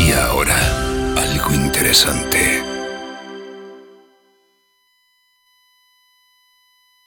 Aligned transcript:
Y 0.00 0.12
ahora, 0.12 0.56
algo 1.16 1.52
interesante. 1.54 2.62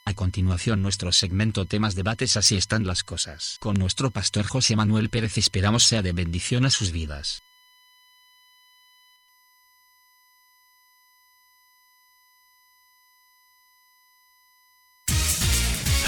A 0.06 0.14
continuación 0.14 0.82
nuestro 0.82 1.12
segmento 1.12 1.66
temas 1.66 1.96
debates 1.96 2.38
así 2.38 2.56
están 2.56 2.86
las 2.86 3.04
cosas. 3.04 3.58
Con 3.60 3.76
nuestro 3.76 4.12
pastor 4.12 4.46
José 4.46 4.76
Manuel 4.76 5.10
Pérez 5.10 5.38
esperamos 5.38 5.84
sea 5.84 6.02
de 6.02 6.14
bendición 6.14 6.66
a 6.66 6.70
sus 6.70 6.92
vidas. 6.92 7.42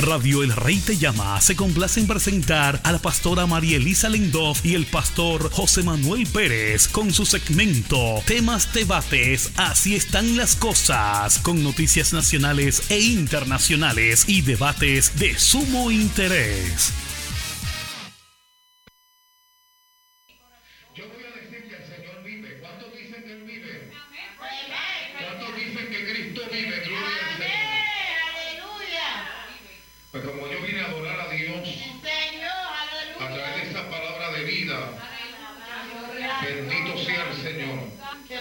Radio 0.09 0.41
El 0.41 0.55
Rey 0.55 0.79
Te 0.79 0.97
Llama 0.97 1.39
se 1.39 1.55
complace 1.55 1.99
en 1.99 2.07
presentar 2.07 2.81
a 2.83 2.91
la 2.91 2.97
pastora 2.97 3.45
María 3.45 3.77
Elisa 3.77 4.09
Lendoff 4.09 4.65
y 4.65 4.73
el 4.73 4.87
pastor 4.87 5.51
José 5.51 5.83
Manuel 5.83 6.25
Pérez 6.25 6.87
con 6.87 7.13
su 7.13 7.27
segmento 7.27 8.23
Temas 8.25 8.73
Debates, 8.73 9.51
así 9.55 9.95
están 9.95 10.35
las 10.35 10.55
cosas, 10.55 11.37
con 11.37 11.63
noticias 11.63 12.11
nacionales 12.11 12.89
e 12.89 12.99
internacionales 12.99 14.25
y 14.27 14.41
debates 14.41 15.19
de 15.19 15.37
sumo 15.37 15.91
interés. 15.91 16.91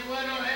Bueno 0.09 0.48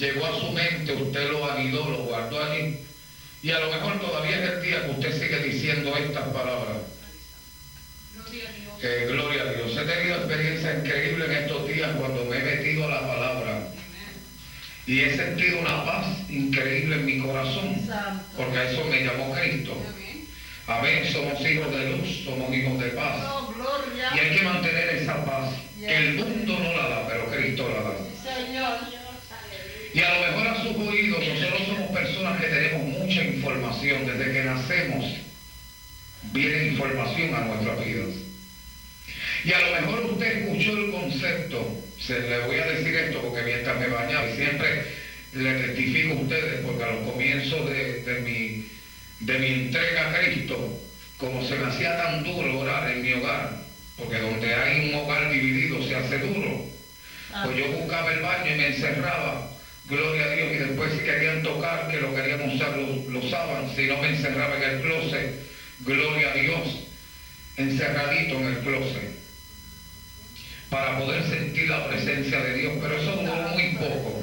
llegó 0.00 0.26
a 0.26 0.40
su 0.40 0.50
mente, 0.52 0.94
usted 0.94 1.30
lo 1.30 1.50
anidó, 1.50 1.88
lo 1.88 1.98
guardó 2.04 2.42
allí. 2.42 2.78
Y 3.42 3.50
a 3.50 3.60
lo 3.60 3.70
mejor 3.70 4.00
todavía 4.00 4.42
es 4.42 4.50
el 4.50 4.62
día 4.62 4.84
que 4.84 4.90
usted 4.90 5.12
sigue 5.12 5.38
diciendo 5.44 5.94
estas 5.96 6.28
palabras. 6.28 6.78
Gloria 8.14 8.48
a 8.48 8.52
Dios. 8.52 8.74
Eh, 8.82 9.06
gloria 9.10 9.42
a 9.42 9.52
Dios. 9.52 9.76
He 9.76 9.84
tenido 9.84 10.16
experiencia 10.16 10.78
increíble 10.78 11.24
en 11.26 11.32
estos 11.32 11.68
días 11.68 11.90
cuando 11.98 12.24
me 12.24 12.38
he 12.38 12.42
metido 12.42 12.84
a 12.86 12.88
la 12.88 13.00
palabra. 13.00 13.68
Y 14.86 15.00
he 15.00 15.16
sentido 15.16 15.60
una 15.60 15.84
paz 15.84 16.06
increíble 16.28 16.96
en 16.96 17.06
mi 17.06 17.18
corazón. 17.20 17.76
Santo. 17.86 18.24
Porque 18.36 18.58
a 18.58 18.70
eso 18.70 18.84
me 18.84 19.04
llamó 19.04 19.32
Cristo. 19.34 19.76
Amén. 19.88 20.26
Amén. 20.66 21.12
Somos 21.12 21.40
hijos 21.40 21.70
de 21.70 21.90
luz, 21.90 22.24
somos 22.24 22.54
hijos 22.54 22.78
de 22.80 22.88
paz. 22.90 23.24
Oh. 23.26 23.54
Y 24.14 24.18
hay 24.18 24.36
que 24.36 24.42
mantener 24.42 24.88
esa 24.96 25.24
paz. 25.24 25.50
Que 25.78 25.96
el 25.96 26.14
mundo 26.14 26.58
no 26.58 26.72
la 26.74 26.88
da, 26.88 27.08
pero 27.08 27.26
Cristo 27.30 27.68
la 27.68 27.82
da. 27.82 27.96
Sí, 27.96 28.46
Señor. 28.46 28.99
Y 29.92 30.00
a 30.00 30.14
lo 30.14 30.20
mejor 30.20 30.46
a 30.46 30.62
sus 30.62 30.76
oídos, 30.76 31.26
nosotros 31.26 31.62
somos 31.66 31.90
personas 31.90 32.40
que 32.40 32.46
tenemos 32.46 32.98
mucha 32.98 33.24
información. 33.24 34.06
Desde 34.06 34.32
que 34.32 34.44
nacemos, 34.44 35.04
viene 36.32 36.68
información 36.68 37.34
a 37.34 37.40
nuestras 37.40 37.84
vidas. 37.84 38.08
Y 39.44 39.52
a 39.52 39.60
lo 39.60 39.80
mejor 39.80 40.04
usted 40.12 40.38
escuchó 40.38 40.76
el 40.76 40.90
concepto, 40.90 41.82
se 41.98 42.20
le 42.20 42.38
voy 42.40 42.56
a 42.56 42.66
decir 42.66 42.94
esto 42.94 43.20
porque 43.22 43.42
mientras 43.42 43.78
me 43.78 43.88
bañaba, 43.88 44.28
y 44.28 44.36
siempre 44.36 44.84
le 45.34 45.54
testifico 45.54 46.14
a 46.14 46.22
ustedes, 46.22 46.60
porque 46.64 46.84
a 46.84 46.92
los 46.92 47.10
comienzos 47.10 47.70
de, 47.70 48.02
de 48.02 48.20
mi, 48.20 48.66
de 49.20 49.38
mi 49.38 49.46
entrega 49.46 50.10
a 50.10 50.20
Cristo, 50.20 50.80
como 51.16 51.46
se 51.46 51.56
me 51.56 51.66
hacía 51.66 51.96
tan 51.96 52.24
duro 52.24 52.60
orar 52.60 52.90
en 52.90 53.02
mi 53.02 53.12
hogar, 53.14 53.62
porque 53.96 54.18
donde 54.18 54.54
hay 54.54 54.88
un 54.88 54.94
hogar 54.94 55.30
dividido 55.30 55.82
se 55.86 55.96
hace 55.96 56.18
duro, 56.18 56.64
pues 57.44 57.56
yo 57.56 57.72
buscaba 57.72 58.12
el 58.12 58.20
baño 58.20 58.54
y 58.54 58.58
me 58.58 58.66
encerraba, 58.68 59.49
gloria 59.90 60.24
a 60.24 60.30
Dios, 60.30 60.52
y 60.52 60.58
después 60.58 60.92
si 60.92 61.00
querían 61.00 61.42
tocar, 61.42 61.88
que 61.90 62.00
lo 62.00 62.14
querían 62.14 62.48
usar, 62.48 62.76
lo, 62.76 63.10
lo 63.10 63.18
usaban, 63.18 63.68
si 63.74 63.86
no 63.86 63.98
me 63.98 64.08
encerraba 64.08 64.56
en 64.56 64.62
el 64.62 64.80
closet, 64.80 65.34
gloria 65.80 66.30
a 66.30 66.34
Dios, 66.34 66.68
encerradito 67.56 68.36
en 68.36 68.46
el 68.46 68.58
closet, 68.60 69.10
para 70.70 70.98
poder 70.98 71.24
sentir 71.24 71.68
la 71.68 71.88
presencia 71.88 72.40
de 72.40 72.54
Dios, 72.54 72.72
pero 72.80 72.96
eso 72.96 73.16
duró 73.16 73.34
muy 73.48 73.74
poco, 73.74 74.22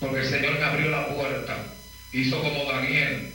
porque 0.00 0.20
el 0.20 0.26
Señor 0.26 0.58
me 0.58 0.64
abrió 0.64 0.90
la 0.90 1.08
puerta, 1.14 1.56
hizo 2.12 2.40
como 2.40 2.64
Daniel, 2.64 3.32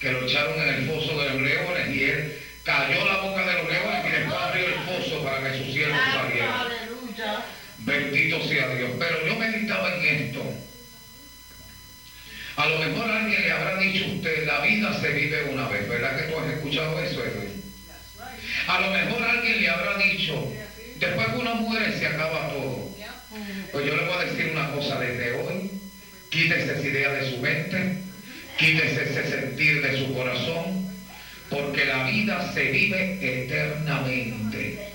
que 0.00 0.12
lo 0.12 0.26
echaron 0.26 0.60
en 0.60 0.68
el 0.68 0.86
foso 0.86 1.18
de 1.20 1.30
los 1.30 1.42
leones, 1.42 1.96
y 1.96 2.04
él 2.04 2.38
cayó 2.64 3.04
la 3.04 3.18
boca 3.18 3.46
de 3.46 3.52
los 3.54 3.70
leones 3.70 4.06
y 4.06 4.10
después 4.10 4.40
abrió 4.40 4.66
el 4.66 4.74
foso 4.74 5.22
para 5.22 5.42
que 5.42 5.58
sus 5.58 5.72
siervos 5.72 5.98
salieran. 6.12 6.50
Aleluya. 6.50 7.44
Bendito 7.78 8.48
sea 8.48 8.68
Dios. 8.74 8.90
Pero 8.98 9.26
yo 9.26 9.36
meditaba 9.36 9.94
en 9.96 10.04
esto. 10.04 10.42
A 12.56 12.66
lo 12.66 12.78
mejor 12.78 13.10
alguien 13.10 13.42
le 13.42 13.50
habrá 13.50 13.78
dicho 13.78 14.04
a 14.04 14.14
usted, 14.14 14.46
la 14.46 14.60
vida 14.60 15.00
se 15.00 15.08
vive 15.08 15.44
una 15.52 15.68
vez. 15.68 15.88
¿Verdad 15.88 16.16
que 16.16 16.32
tú 16.32 16.38
has 16.38 16.50
escuchado 16.52 17.00
eso, 17.00 17.24
Edwin? 17.24 17.62
A 18.68 18.80
lo 18.80 18.90
mejor 18.90 19.22
alguien 19.22 19.60
le 19.60 19.68
habrá 19.68 19.98
dicho, 19.98 20.52
después 20.98 21.26
que 21.28 21.36
uno 21.38 21.54
muere 21.56 21.98
se 21.98 22.06
acaba 22.06 22.50
todo. 22.50 22.90
Pues 23.72 23.86
yo 23.86 23.96
le 23.96 24.04
voy 24.04 24.14
a 24.14 24.24
decir 24.24 24.52
una 24.52 24.70
cosa 24.70 25.00
desde 25.00 25.32
hoy. 25.32 25.70
Quítese 26.30 26.72
esa 26.72 26.80
idea 26.80 27.12
de 27.12 27.30
su 27.30 27.38
mente, 27.38 27.98
quítese 28.58 29.04
ese 29.04 29.30
sentir 29.30 29.82
de 29.82 29.98
su 29.98 30.14
corazón, 30.14 30.88
porque 31.50 31.84
la 31.84 32.04
vida 32.04 32.52
se 32.52 32.70
vive 32.70 33.18
eternamente. 33.20 34.92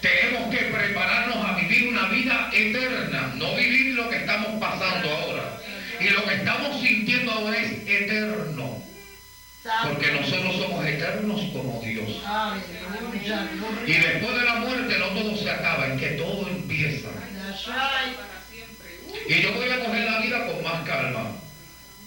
Tenemos 0.00 0.54
que 0.54 0.64
prepararnos 0.64 1.36
a 1.36 1.56
vivir 1.56 1.88
una 1.88 2.08
vida 2.08 2.50
eterna, 2.52 3.32
no 3.36 3.54
vivir 3.54 3.94
lo 3.94 4.08
que 4.08 4.16
estamos 4.16 4.60
pasando 4.60 5.10
ahora. 5.10 5.31
Y 6.02 6.10
lo 6.10 6.24
que 6.24 6.34
estamos 6.34 6.80
sintiendo 6.80 7.32
ahora 7.32 7.56
es 7.58 7.72
eterno, 7.86 8.82
porque 9.84 10.12
nosotros 10.12 10.56
somos 10.56 10.84
eternos 10.84 11.40
como 11.52 11.80
Dios. 11.80 12.08
Y 13.86 13.92
después 13.92 14.34
de 14.36 14.44
la 14.44 14.54
muerte 14.56 14.98
no 14.98 15.06
todo 15.08 15.36
se 15.36 15.50
acaba, 15.50 15.86
es 15.86 16.00
que 16.00 16.08
todo 16.12 16.48
empieza. 16.48 17.08
Y 19.28 19.42
yo 19.42 19.52
voy 19.52 19.68
a 19.70 19.84
coger 19.84 20.10
la 20.10 20.20
vida 20.20 20.46
con 20.46 20.62
más 20.64 20.82
calma, 20.88 21.30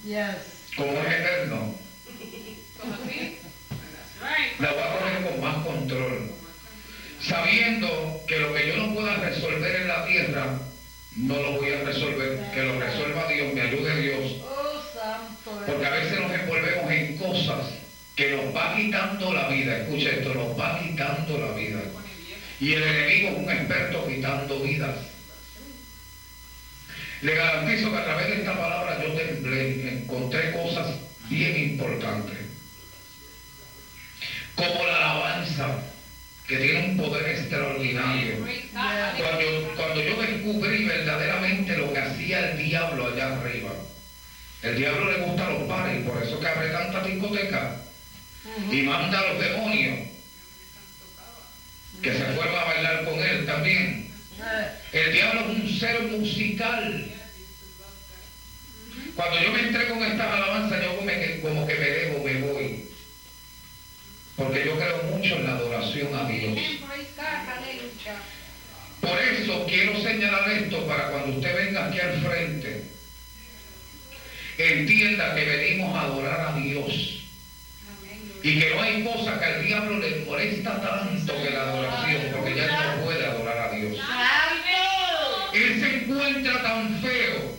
Yes. 0.05 0.73
como 0.75 0.91
es 0.91 1.07
eterno. 1.07 1.75
La 4.59 4.71
voy 4.71 4.81
a 4.81 4.99
coger 4.99 5.23
con 5.31 5.41
más 5.41 5.55
control. 5.65 6.31
Sabiendo 7.21 8.21
que 8.27 8.39
lo 8.39 8.53
que 8.53 8.67
yo 8.67 8.75
no 8.77 8.93
pueda 8.93 9.15
resolver 9.15 9.75
en 9.81 9.87
la 9.87 10.05
tierra, 10.05 10.59
no 11.15 11.35
lo 11.35 11.51
voy 11.53 11.71
a 11.71 11.83
resolver. 11.83 12.51
Que 12.53 12.63
lo 12.63 12.79
resuelva 12.79 13.27
Dios, 13.27 13.53
me 13.53 13.61
ayude 13.61 14.01
Dios. 14.01 14.31
Oh. 14.43 14.65
Porque 15.65 15.85
a 15.85 15.89
veces 15.91 16.19
nos 16.19 16.31
envolvemos 16.31 16.91
en 16.91 17.17
cosas 17.17 17.67
que 18.15 18.35
nos 18.35 18.55
va 18.55 18.75
quitando 18.75 19.33
la 19.33 19.47
vida. 19.49 19.77
Escucha 19.77 20.09
esto, 20.09 20.33
nos 20.33 20.59
va 20.59 20.79
quitando 20.79 21.37
la 21.37 21.51
vida. 21.53 21.79
Y 22.59 22.73
el 22.73 22.83
enemigo 22.83 23.29
es 23.29 23.37
un 23.37 23.51
experto 23.51 24.07
quitando 24.07 24.59
vidas. 24.61 24.95
Le 27.21 27.35
garantizo 27.35 27.91
que 27.91 27.97
a 27.97 28.03
través 28.03 28.27
de 28.27 28.35
esta 28.37 28.57
palabra 28.57 29.03
yo 29.03 29.13
temblé, 29.13 29.97
encontré 29.97 30.51
cosas 30.51 30.87
bien 31.29 31.71
importantes. 31.71 32.37
Como 34.55 34.85
la 34.85 34.95
alabanza, 34.95 35.67
que 36.47 36.57
tiene 36.57 36.89
un 36.89 36.97
poder 36.97 37.27
extraordinario. 37.37 38.35
Cuando, 38.73 39.73
cuando 39.75 40.01
yo 40.01 40.21
descubrí 40.21 40.85
verdaderamente 40.85 41.77
lo 41.77 41.91
que 41.91 41.99
hacía 41.99 42.51
el 42.51 42.57
diablo 42.57 43.07
allá 43.07 43.35
arriba, 43.35 43.71
el 44.61 44.77
diablo 44.77 45.11
le 45.11 45.25
gusta 45.25 45.49
los 45.49 45.63
pares, 45.63 46.03
por 46.03 46.21
eso 46.21 46.39
que 46.39 46.47
abre 46.47 46.69
tanta 46.69 47.03
discoteca 47.03 47.77
y 48.71 48.81
manda 48.83 49.19
a 49.19 49.33
los 49.33 49.39
demonios 49.39 50.07
que 52.01 52.11
se 52.13 52.25
fueron 52.25 52.55
a 52.55 52.63
bailar 52.65 53.05
con 53.05 53.19
él 53.19 53.45
también. 53.45 54.11
El 54.91 55.13
diablo 55.13 55.41
es 55.41 55.47
un 55.47 55.79
ser 55.79 56.01
musical. 56.03 57.11
Cuando 59.15 59.41
yo 59.41 59.51
me 59.51 59.59
entré 59.61 59.87
con 59.87 60.03
estas 60.03 60.27
alabanzas, 60.27 60.83
yo 60.83 60.95
como 61.41 61.67
que 61.67 61.75
me 61.75 61.89
dejo, 61.89 62.23
me 62.23 62.33
voy. 62.41 62.89
Porque 64.35 64.65
yo 64.65 64.75
creo 64.75 65.03
mucho 65.11 65.35
en 65.35 65.45
la 65.45 65.53
adoración 65.53 66.13
a 66.13 66.27
Dios. 66.27 66.59
Por 69.01 69.19
eso 69.21 69.65
quiero 69.67 70.01
señalar 70.01 70.49
esto 70.51 70.85
para 70.87 71.11
cuando 71.11 71.37
usted 71.37 71.55
venga 71.55 71.85
aquí 71.85 71.99
al 71.99 72.21
frente, 72.21 72.83
entienda 74.57 75.35
que 75.35 75.45
venimos 75.45 75.95
a 75.95 76.01
adorar 76.01 76.41
a 76.41 76.57
Dios 76.59 77.15
y 78.45 78.59
que 78.59 78.75
no 78.75 78.81
hay 78.81 79.03
cosa 79.03 79.39
que 79.39 79.45
al 79.45 79.65
diablo 79.65 79.97
le 79.97 80.25
molesta 80.25 80.79
tanto 80.79 81.33
que 81.43 81.49
la 81.49 81.63
adoración, 81.63 82.21
porque 82.31 82.55
ya 82.55 82.65
él 82.65 82.97
no 82.97 83.05
puede 83.05 83.25
adorar 83.25 83.57
a 83.57 83.71
Dios. 83.71 83.97
Él 85.51 85.79
se 85.79 85.95
encuentra 85.95 86.61
tan 86.61 87.01
feo. 87.01 87.55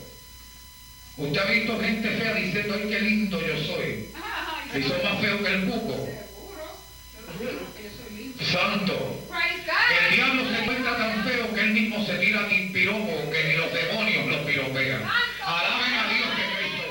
Usted 1.17 1.41
ha 1.41 1.45
visto 1.47 1.81
gente 1.81 2.09
fea 2.09 2.35
diciendo, 2.35 2.75
ay, 2.77 2.89
qué 2.89 3.01
lindo 3.01 3.41
yo 3.41 3.57
soy. 3.65 4.11
Y 4.79 4.83
son 4.83 5.03
más 5.03 5.21
feos 5.21 5.41
que 5.41 5.49
el 5.49 5.63
buco. 5.63 5.95
seguro. 5.95 6.77
Yo 7.17 7.21
lo 7.23 7.26
digo 7.26 7.26
que 7.26 7.26
yo 7.26 7.26
soy 7.26 7.26
lindo. 7.26 7.26
Santo. 8.53 9.21
El 10.09 10.15
diablo 10.15 10.45
se 10.49 10.63
encuentra 10.63 10.97
tan 10.97 11.25
feo 11.25 11.55
que 11.55 11.61
él 11.61 11.73
mismo 11.73 12.05
se 12.05 12.15
tira 12.15 12.47
ni 12.49 12.71
piropo, 12.71 13.31
que 13.31 13.45
ni 13.45 13.57
los 13.57 13.73
demonios 13.73 14.27
lo 14.27 14.47
piropean. 14.47 15.03
Alaben 15.45 15.95
a 15.95 16.09
Dios 16.09 16.29
que 16.37 16.43
Cristo 16.57 16.85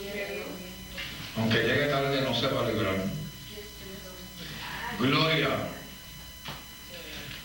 vive. 0.00 0.44
Aunque 1.36 1.58
llegue 1.58 1.86
tarde 1.86 2.20
no 2.22 2.34
se 2.34 2.46
va 2.48 2.66
a 2.66 2.70
librar. 2.70 2.96
Gloria. 4.98 5.50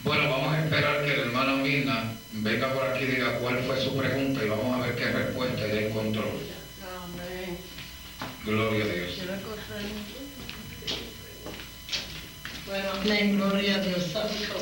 Bueno, 0.04 0.30
vamos 0.30 0.54
a 0.54 0.64
esperar 0.64 1.06
que 1.06 1.18
la 1.18 1.24
hermana 1.24 1.56
Mirna 1.58 2.14
venga 2.32 2.74
por 2.74 2.88
aquí 2.88 3.04
y 3.04 3.08
diga 3.08 3.38
cuál 3.40 3.60
fue 3.60 3.80
su 3.82 3.98
pregunta 3.98 4.44
y 4.44 4.50
vamos 4.50 4.76
a 4.76 4.86
ver 4.86 4.96
qué 4.96 5.12
respuesta 5.12 5.66
ella 5.66 5.88
encontró. 5.88 6.59
Gloria 8.50 8.84
a 8.84 8.88
Dios. 8.88 9.12
Bueno, 12.66 12.90
amén, 13.00 13.38
gloria 13.38 13.76
a 13.76 13.80
Dios 13.80 14.04
santo. 14.12 14.58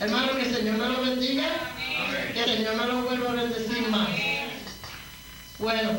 Hermano, 0.00 0.34
que 0.34 0.48
el 0.48 0.54
Señor 0.54 0.78
me 0.78 0.88
lo 0.88 1.02
bendiga. 1.02 1.48
Que 2.32 2.40
el 2.40 2.56
Señor 2.56 2.76
me 2.76 2.86
lo 2.86 3.02
vuelva 3.02 3.32
a 3.32 3.34
bendecir 3.34 3.88
más. 3.88 4.08
Bueno, 5.58 5.90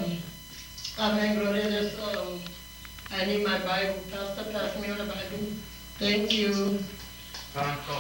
amén, 0.97 1.39
gloria 1.39 1.65
a 1.65 1.67
Dios. 1.67 1.93
Um, 1.99 2.41
I 3.11 3.25
need 3.27 3.45
my 3.45 3.59
Bible. 3.59 4.01
Pastor, 4.09 4.51
pass 4.51 4.75
me 4.81 4.87
the 4.87 5.03
Bible. 5.03 5.53
Thank 5.99 6.31
you. 6.31 6.79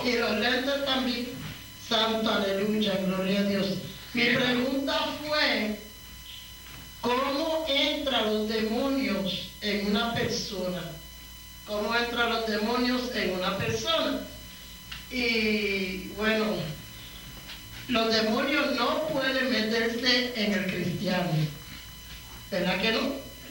Y 0.03 0.17
los 0.17 0.39
lentes 0.39 0.85
también. 0.85 1.27
Santo, 1.87 2.33
aleluya, 2.33 2.97
gloria 3.05 3.41
a 3.41 3.43
Dios. 3.43 3.67
Mi 4.15 4.25
pregunta 4.25 5.05
fue, 5.21 5.79
cómo 7.05 7.65
entran 7.67 8.33
los 8.33 8.49
demonios 8.49 9.51
en 9.61 9.87
una 9.87 10.13
persona. 10.15 10.81
Cómo 11.67 11.95
entran 11.95 12.29
los 12.29 12.47
demonios 12.47 13.15
en 13.15 13.31
una 13.31 13.57
persona. 13.57 14.21
Y 15.11 16.07
bueno, 16.17 16.45
los 17.89 18.13
demonios 18.13 18.75
no 18.75 19.07
pueden 19.09 19.51
meterse 19.51 20.33
en 20.35 20.53
el 20.53 20.65
cristiano. 20.65 21.29
¿Verdad 22.49 22.81
que 22.81 22.91
no? 22.91 23.01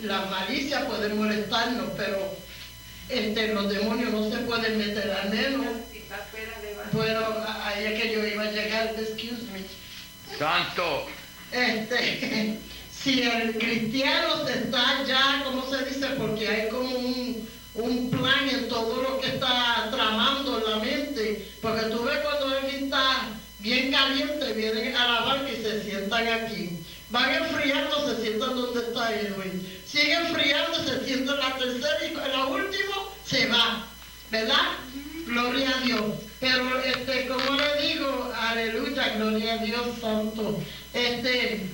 La 0.02 0.26
malicia 0.26 0.86
puede 0.88 1.14
molestarnos, 1.14 1.90
pero 1.96 2.36
este, 3.08 3.54
los 3.54 3.72
demonios 3.72 4.12
no 4.12 4.30
se 4.30 4.38
pueden 4.38 4.78
meter 4.78 5.10
al 5.12 5.30
menos. 5.30 5.66
Bueno, 6.92 7.20
ahí 7.62 7.84
es 7.84 8.02
que 8.02 8.12
yo 8.12 8.26
iba 8.26 8.42
a 8.42 8.50
llegar, 8.50 8.94
excuse 8.98 9.42
me. 9.52 9.64
Santo. 10.38 11.06
Este, 11.52 12.58
si 13.04 13.20
el 13.20 13.58
cristiano 13.58 14.46
se 14.46 14.54
está 14.54 15.04
ya, 15.06 15.42
¿cómo 15.44 15.68
se 15.68 15.84
dice? 15.84 16.06
Porque 16.16 16.48
hay 16.48 16.70
como 16.70 16.88
un, 16.88 17.48
un 17.74 18.10
plan 18.10 18.48
en 18.48 18.66
todo 18.66 19.02
lo 19.02 19.20
que 19.20 19.26
está 19.26 19.88
tramando 19.90 20.58
en 20.58 20.70
la 20.70 20.76
mente. 20.78 21.46
Porque 21.60 21.82
tú 21.90 22.02
ves 22.02 22.18
cuando 22.20 22.56
alguien 22.56 22.84
está 22.84 23.28
bien 23.58 23.92
caliente, 23.92 24.54
vienen 24.54 24.96
a 24.96 25.06
la 25.06 25.20
banca 25.20 25.52
y 25.52 25.62
se 25.62 25.82
sientan 25.84 26.28
aquí. 26.28 26.70
Van 27.10 27.34
enfriando, 27.34 28.08
se 28.08 28.22
sientan 28.22 28.56
donde 28.56 28.80
está 28.80 29.14
Edwin. 29.14 29.80
Siguen 29.86 30.26
enfriando, 30.26 30.82
se 30.82 31.04
sientan 31.04 31.34
en 31.34 31.40
la 31.40 31.58
tercera 31.58 32.06
y 32.10 32.14
la 32.14 32.46
última 32.46 32.96
se 33.26 33.46
va. 33.48 33.84
¿Verdad? 34.30 34.78
Gloria 35.26 35.76
a 35.76 35.80
Dios. 35.82 36.04
Pero, 36.40 36.80
este, 36.80 37.28
como 37.28 37.58
le 37.58 37.86
digo, 37.86 38.32
aleluya, 38.34 39.10
gloria 39.16 39.54
a 39.54 39.58
Dios 39.58 39.86
santo. 40.00 40.58
Este, 40.94 41.68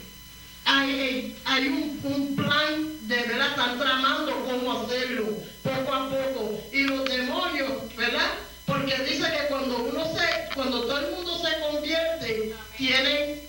hay, 0.70 1.68
un, 1.68 2.00
un 2.04 2.36
plan 2.36 3.08
de 3.08 3.16
verdad, 3.16 3.48
están 3.48 3.78
tramando 3.78 4.44
cómo 4.44 4.80
hacerlo, 4.80 5.26
poco 5.62 5.94
a 5.94 6.08
poco. 6.08 6.60
Y 6.72 6.82
los 6.82 7.04
demonios, 7.04 7.96
¿verdad? 7.96 8.30
Porque 8.66 8.96
dice 9.02 9.30
que 9.30 9.46
cuando 9.48 9.78
uno 9.78 10.04
se, 10.14 10.54
cuando 10.54 10.82
todo 10.82 10.98
el 10.98 11.14
mundo 11.16 11.38
se 11.38 11.60
convierte, 11.60 12.54
tienen 12.76 13.42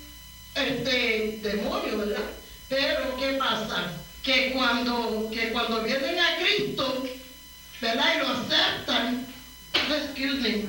este 0.56 1.40
demonio, 1.44 1.98
¿verdad? 2.00 2.24
Pero 2.70 3.18
¿qué 3.18 3.34
pasa? 3.38 3.92
Que 4.24 4.52
cuando, 4.52 5.30
que 5.32 5.52
cuando 5.52 5.84
vienen 5.84 6.20
a 6.20 6.38
Cristo, 6.38 7.04
¿verdad? 7.82 8.16
Y 8.16 8.20
lo 8.20 8.28
aceptan, 8.30 9.28
excuse 9.74 10.40
me, 10.42 10.66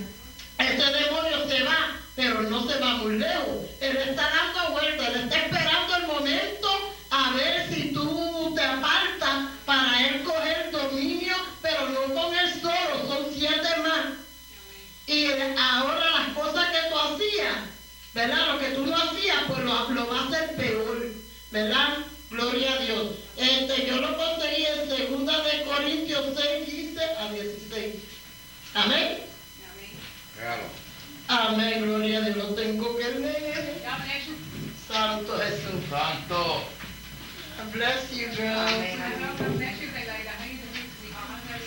ese 0.58 0.84
demonio 0.84 1.48
se 1.48 1.62
va, 1.62 1.96
pero 2.14 2.42
no 2.42 2.68
se 2.68 2.78
va 2.78 2.94
muy 2.94 3.18
lejos. 3.18 3.56
Él 3.80 3.96
está 3.96 4.30
dando 4.30 4.72
vueltas, 4.72 5.08
él 5.08 5.20
está 5.22 5.38
esperando 5.38 5.96
el 5.96 6.06
momento 6.06 6.68
a 7.10 7.32
ver 7.32 7.68
si 7.72 7.92
tú 7.92 8.52
te 8.54 8.62
apartas 8.62 9.48
para 9.64 10.08
él 10.08 10.22
coger 10.22 10.70
dominio, 10.70 11.34
pero 11.60 11.88
no 11.88 12.14
con 12.14 12.34
él 12.34 12.52
solo, 12.60 13.06
son 13.08 13.26
siete 13.34 13.76
más. 13.82 14.06
Y 15.06 15.26
ahora 15.58 16.10
las 16.10 16.28
cosas 16.34 16.68
que 16.70 16.88
tú 16.88 16.98
hacías, 16.98 17.56
¿verdad? 18.14 18.52
Lo 18.52 18.58
que 18.58 18.70
tú 18.70 18.86
no 18.86 18.96
hacías, 18.96 19.42
pues 19.48 19.60
lo, 19.60 19.90
lo 19.90 20.06
va 20.06 20.20
a 20.20 20.28
hacer 20.28 20.56
peor, 20.56 21.06
¿verdad? 21.50 21.98
Gloria 22.30 22.72
a 22.72 22.78
Dios. 22.78 23.08
Este, 23.36 23.86
yo 23.86 23.96
lo 23.96 24.16
conseguí 24.16 24.64
en 24.64 24.96
segunda 24.96 25.42
de 25.42 25.64
Corintios 25.64 26.24
6, 26.34 26.68
15 26.68 27.04
a 27.04 27.32
16. 27.32 27.94
Amén. 28.74 29.18
Claro. 30.38 30.81
Amén, 31.52 31.82
gloria 31.82 32.18
a 32.18 32.20
Dios, 32.22 32.36
lo 32.36 32.54
tengo 32.54 32.96
que 32.96 33.08
leer. 33.10 33.82
Santo 34.88 35.38
Jesús. 35.38 35.82
Santo. 35.90 36.62
Bless 37.74 38.10
you, 38.10 38.28
girl. 38.30 38.56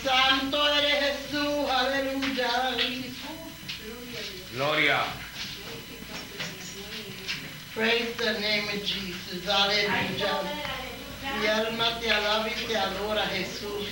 Santo 0.04 0.74
eres 0.74 1.18
Jesús, 1.30 1.70
aleluya. 1.70 2.50
Gloria. 4.54 5.04
Praise 7.76 8.16
the 8.18 8.40
name 8.40 8.68
of 8.70 8.84
Jesus, 8.84 9.48
aleluya. 9.48 10.42
Mi 11.40 11.48
alma 11.48 12.00
te 12.00 12.10
alaba 12.10 12.50
y 12.50 12.66
te 12.66 12.76
adora, 12.76 13.28
Jesús, 13.28 13.88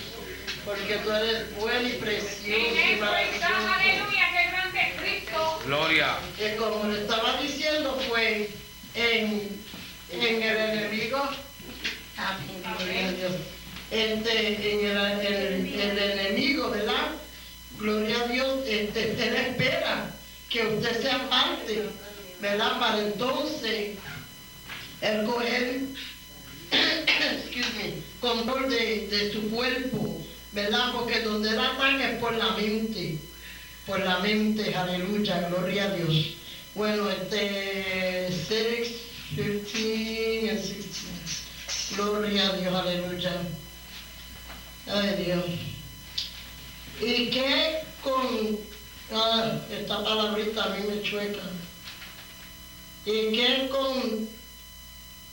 porque 0.66 0.98
tú 1.04 1.12
eres 1.12 1.56
bueno 1.56 1.88
y 1.88 1.94
precioso 1.94 2.80
y 2.80 2.96
maravilloso. 2.96 4.23
Gloria. 5.66 6.18
que 6.38 6.56
como 6.58 6.86
le 6.92 7.02
estaba 7.02 7.42
diciendo, 7.42 7.98
fue 8.10 8.50
en, 8.96 9.50
en 10.12 10.44
el 10.44 10.58
enemigo, 10.58 11.22
Amén, 12.18 12.62
gloria 12.78 13.08
a 13.08 13.12
Dios. 13.12 13.32
Este, 13.90 14.74
en 14.74 14.86
el, 14.86 15.26
el- 15.26 15.80
el 15.80 15.98
enemigo, 16.00 16.70
¿verdad? 16.70 17.12
Gloria 17.80 18.20
a 18.24 18.28
Dios, 18.28 18.60
este, 18.68 19.12
él 19.12 19.36
espera 19.36 20.12
que 20.50 20.66
usted 20.68 21.02
sea 21.02 21.30
parte, 21.30 21.84
¿verdad? 22.40 22.80
Para 22.80 23.00
entonces 23.00 23.98
el 25.02 25.26
coger, 25.26 25.80
excuse 26.72 27.74
me, 27.78 27.94
control 28.20 28.70
de, 28.70 29.08
de 29.08 29.34
su 29.34 29.50
cuerpo, 29.50 30.22
¿verdad? 30.52 30.92
Porque 30.94 31.22
donde 31.22 31.50
él 31.50 31.60
ataca 31.60 32.12
es 32.12 32.20
por 32.20 32.34
la 32.34 32.52
mente 32.52 33.18
por 33.86 34.00
la 34.00 34.20
mente, 34.20 34.74
aleluya, 34.76 35.50
gloria 35.50 35.86
a 35.86 35.96
Dios. 35.96 36.36
Bueno, 36.76 37.10
este 37.10 38.30
6, 38.48 38.88
15 39.36 39.80
y 39.80 40.40
16. 40.42 41.94
Gloria 41.96 42.50
a 42.50 42.54
Dios, 42.58 42.74
aleluya. 42.74 43.34
Ay 44.88 45.24
Dios. 45.26 45.46
¿Y 47.02 47.30
qué 47.30 47.80
con 48.02 48.58
ah, 49.14 49.60
esta 49.72 50.04
palabrita 50.04 50.64
a 50.64 50.70
mí 50.76 50.86
me 50.88 51.02
chueca? 51.02 51.42
¿Y 53.06 53.32
qué 53.36 53.70
con 53.70 54.30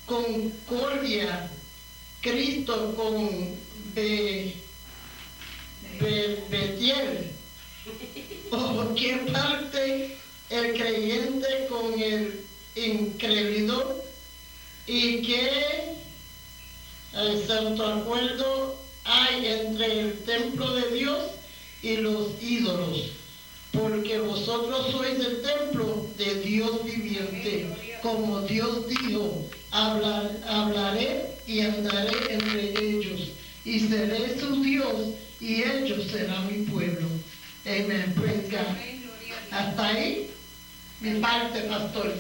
concordia 0.06 1.48
Cristo 2.20 2.94
con 2.96 3.54
Be, 3.94 4.54
Be- 6.00 7.39
Betiel? 8.50 8.78
¿O 8.78 8.94
qué 8.94 9.16
parte 9.32 10.16
el 10.50 10.72
creyente 10.74 11.66
con 11.68 12.00
el 12.00 12.40
incrédulo? 12.74 14.02
¿Y 14.86 15.22
qué 15.22 15.50
eh, 17.14 17.44
santo 17.46 17.86
acuerdo 17.86 18.76
hay 19.04 19.46
entre 19.46 20.00
el 20.00 20.18
templo 20.24 20.72
de 20.74 20.90
Dios 20.96 21.18
y 21.82 21.96
los 21.96 22.42
ídolos? 22.42 23.12
Porque 23.72 24.18
vosotros 24.18 24.90
sois 24.90 25.18
el 25.20 25.42
templo 25.42 26.06
de 26.18 26.34
Dios 26.40 26.84
viviente, 26.84 27.66
como 28.02 28.40
Dios 28.40 28.88
dijo, 28.88 29.46
"Hablar- 29.70 30.40
hablaré 30.48 31.36
y 31.46 31.60
andaré 31.60 32.34
entre 32.34 32.70
ellos, 32.80 33.28
y 33.64 33.78
seré 33.78 34.40
su 34.40 34.60
Dios, 34.60 35.14
y 35.40 35.62
ellos 35.62 36.06
serán 36.10 36.48
mi 36.48 36.64
pueblo. 36.66 37.06
Amen. 37.66 38.14
Praise 38.14 38.50
God. 38.50 38.76
Hasta 39.50 39.86
ahí, 39.88 40.30
mi 41.00 41.20
parte, 41.20 41.60
pastor. 41.68 42.14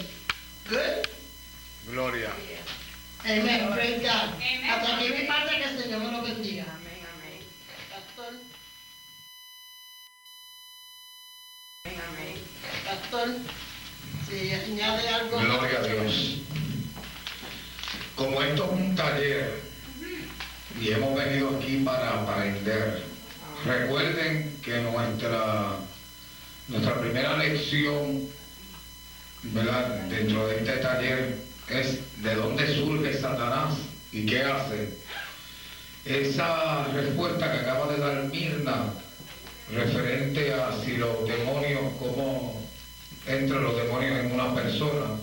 Good. 0.68 1.08
Gloria. 1.88 2.30
Amen. 3.24 3.72
Praise 3.72 4.02
God. 4.02 4.34
Amen. 4.34 4.70
Hasta 4.70 4.96
aquí 4.96 5.08
mi 5.08 5.26
parte, 5.26 5.56
que 5.56 5.64
el 5.64 5.82
Señor 5.82 6.00
me 6.00 6.12
lo 6.12 6.22
bendiga. 6.22 6.66
Pastor. 7.90 8.34
Pastor, 12.84 13.28
si 14.28 14.52
añade 14.52 15.08
algo. 15.08 15.38
Gloria 15.38 15.78
a 15.78 15.82
Dios. 15.82 16.36
Como 18.16 18.42
esto 18.42 18.64
es 18.64 18.70
un 18.72 18.94
taller 18.94 19.62
y 20.78 20.90
hemos 20.90 21.16
venido 21.16 21.56
aquí 21.56 21.78
para 21.84 22.20
aprender, 22.20 23.04
recuerden 23.64 24.58
que 24.62 24.80
nuestra, 24.80 25.76
nuestra 26.68 27.00
primera 27.00 27.36
lección 27.36 28.28
¿verdad? 29.42 30.02
dentro 30.08 30.46
de 30.46 30.56
este 30.56 30.76
taller 30.76 31.36
es 31.68 32.22
de 32.22 32.34
dónde 32.34 32.74
surge 32.74 33.14
Satanás 33.14 33.74
y 34.12 34.26
qué 34.26 34.42
hace. 34.42 34.88
Esa 36.04 36.84
respuesta 36.88 37.52
que 37.52 37.58
acaba 37.58 37.92
de 37.92 37.98
dar 37.98 38.24
Mirna 38.24 38.92
referente 39.72 40.52
a 40.52 40.72
si 40.84 40.96
los 40.96 41.28
demonios, 41.28 41.80
cómo 41.98 42.60
entran 43.26 43.62
los 43.62 43.76
demonios 43.76 44.18
en 44.18 44.32
una 44.32 44.54
persona, 44.54 45.16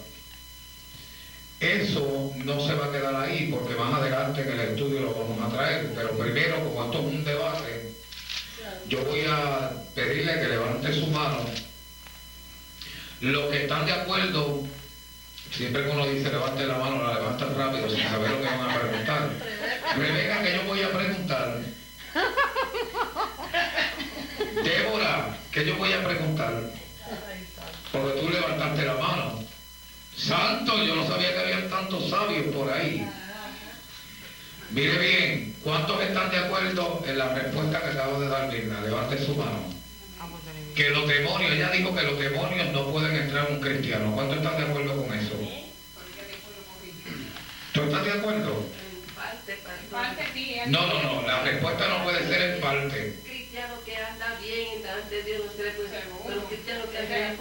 eso 1.60 2.32
no 2.46 2.60
se 2.66 2.76
va 2.76 2.86
a 2.86 2.92
quedar 2.92 3.16
ahí 3.16 3.50
porque 3.52 3.76
más 3.76 3.94
adelante 3.96 4.42
en 4.42 4.52
el 4.52 4.60
estudio 4.60 5.02
lo 5.02 5.16
vamos 5.16 5.42
a 5.42 5.56
traer, 5.56 5.92
pero 5.96 6.12
primero, 6.12 6.64
como 6.64 6.86
esto 6.86 7.00
es 7.00 7.06
un 7.06 7.24
debate, 7.26 7.67
yo 8.88 9.04
voy 9.04 9.26
a 9.30 9.72
pedirle 9.96 10.40
que 10.40 10.48
levante 10.48 10.94
su 10.94 11.08
mano 11.08 11.40
los 13.22 13.52
que 13.52 13.64
están 13.64 13.86
de 13.86 13.94
acuerdo 13.94 14.64
Siempre 15.52 15.84
que 15.84 15.90
uno 15.90 16.06
dice 16.06 16.30
levante 16.30 16.66
la 16.66 16.78
mano, 16.78 17.04
la 17.04 17.16
levanta 17.16 17.46
rápido 17.46 17.90
sin 17.90 18.04
saber 18.04 18.32
lo 18.32 18.42
que 18.42 18.46
van 18.46 18.70
a 18.70 18.80
preguntar. 18.80 19.30
Rebeca, 19.96 20.44
que 20.44 20.54
yo 20.54 20.64
voy 20.64 20.82
a 20.84 20.92
preguntar. 20.92 21.58
Débora, 24.64 25.38
que 25.52 25.66
yo 25.66 25.76
voy 25.78 25.94
a 25.94 26.04
preguntar. 26.04 26.54
Porque 27.92 28.20
tú 28.20 28.30
levantaste 28.30 28.86
la 28.86 28.94
mano. 28.96 29.44
Santo, 30.16 30.84
yo 30.84 30.96
no 30.96 31.08
sabía 31.08 31.34
que 31.34 31.40
había 31.40 31.70
tantos 31.70 32.10
sabios 32.10 32.54
por 32.54 32.72
ahí. 32.72 33.10
Mire 34.72 34.98
bien, 34.98 35.56
¿cuántos 35.64 36.02
están 36.02 36.30
de 36.30 36.38
acuerdo 36.38 37.02
en 37.06 37.18
la 37.18 37.34
respuesta 37.34 37.80
que 37.82 37.88
acabo 37.88 38.20
de 38.20 38.28
dar, 38.28 38.52
Mirna? 38.52 38.82
Levante 38.82 39.18
su 39.26 39.36
mano. 39.36 39.64
Que 40.76 40.90
los 40.90 41.08
demonios, 41.08 41.52
ella 41.54 41.70
dijo 41.70 41.96
que 41.96 42.04
los 42.04 42.20
demonios 42.20 42.68
no 42.72 42.92
pueden 42.92 43.16
entrar 43.16 43.48
en 43.48 43.56
un 43.56 43.62
cristiano. 43.62 44.12
¿Cuántos 44.14 44.38
están 44.38 44.58
de 44.58 44.64
acuerdo 44.64 44.96
con 45.04 45.14
eso? 45.18 45.34
¿Tú 47.74 47.82
estás 47.84 48.04
de 48.06 48.12
acuerdo? 48.12 48.64
En 48.68 49.16
parte, 49.16 49.54
En 49.54 49.60
pastor. 49.60 49.90
parte 49.90 50.24
sí, 50.34 50.54
es- 50.56 50.68
No, 50.68 50.86
no, 50.86 51.02
no, 51.22 51.28
la 51.28 51.44
respuesta 51.44 51.88
no 51.88 52.04
puede 52.04 52.28
ser 52.28 52.42
en 52.56 52.62
parte. 52.62 53.16
Un 53.18 53.24
cristiano 53.30 53.74
que 53.86 53.96
anda 53.98 54.38
bien 54.42 54.82
delante 54.84 55.16
de 55.16 55.24
Dios 55.24 55.42
no 55.46 55.52
se 55.54 55.64
le 55.64 55.72
puede 55.72 55.90
pero 56.28 56.40
un 56.42 56.46
cristiano 56.48 56.84
que 56.92 56.98
anda 56.98 57.18
el 57.18 57.38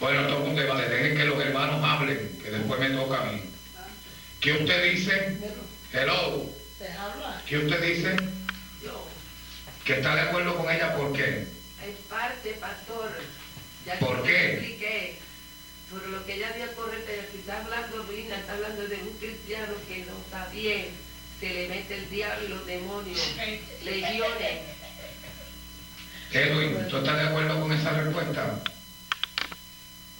Bueno, 0.00 0.26
todo 0.28 0.44
un 0.44 0.56
debate, 0.56 0.88
dejen 0.88 1.16
que 1.16 1.24
los 1.24 1.38
hermanos 1.40 1.84
hablen, 1.84 2.38
que 2.42 2.50
después 2.50 2.80
me 2.80 2.90
toca 2.90 3.20
a 3.20 3.24
mí. 3.26 3.42
¿Qué 4.40 4.52
usted 4.52 4.92
dice? 4.92 5.36
Hello. 5.92 6.48
¿qué 7.46 7.58
usted 7.58 7.82
dice? 7.82 8.16
Yo, 8.82 9.06
¿Que 9.84 9.94
está 9.94 10.14
de 10.14 10.22
acuerdo 10.22 10.56
con 10.56 10.70
ella? 10.72 10.96
¿Por 10.96 11.12
qué? 11.12 11.46
en 11.84 11.94
parte, 12.08 12.50
pastor. 12.60 13.10
Ya 13.84 13.98
¿Por 13.98 14.22
qué? 14.22 14.52
expliqué. 14.54 15.18
Por 15.90 16.06
lo 16.08 16.24
que 16.24 16.34
ella 16.34 16.52
dio 16.52 16.72
correcto, 16.76 17.10
si 17.32 17.38
está 17.38 17.60
hablando 17.60 18.04
Brina, 18.04 18.36
está 18.36 18.52
hablando 18.54 18.86
de 18.86 18.96
un 18.96 19.10
cristiano 19.18 19.74
que 19.88 19.98
no 20.04 20.16
está 20.24 20.48
bien. 20.52 20.86
Se 21.40 21.48
le 21.52 21.68
mete 21.68 21.96
el 21.96 22.10
diablo 22.10 22.44
y 22.46 22.48
los 22.48 22.66
demonios, 22.66 23.20
legiones. 23.82 24.60
Edwin, 26.32 26.88
¿tú 26.88 26.98
estás 26.98 27.18
de 27.18 27.28
acuerdo 27.28 27.60
con 27.60 27.72
esa 27.72 27.90
respuesta? 27.92 28.60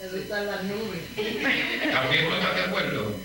Eso 0.01 0.17
está 0.17 0.41
en 0.41 0.47
las 0.47 0.65
nubes. 0.65 1.03
¿También 1.93 2.27
tú 2.27 2.35
estás 2.35 2.57
de 2.57 2.63
acuerdo? 2.63 3.17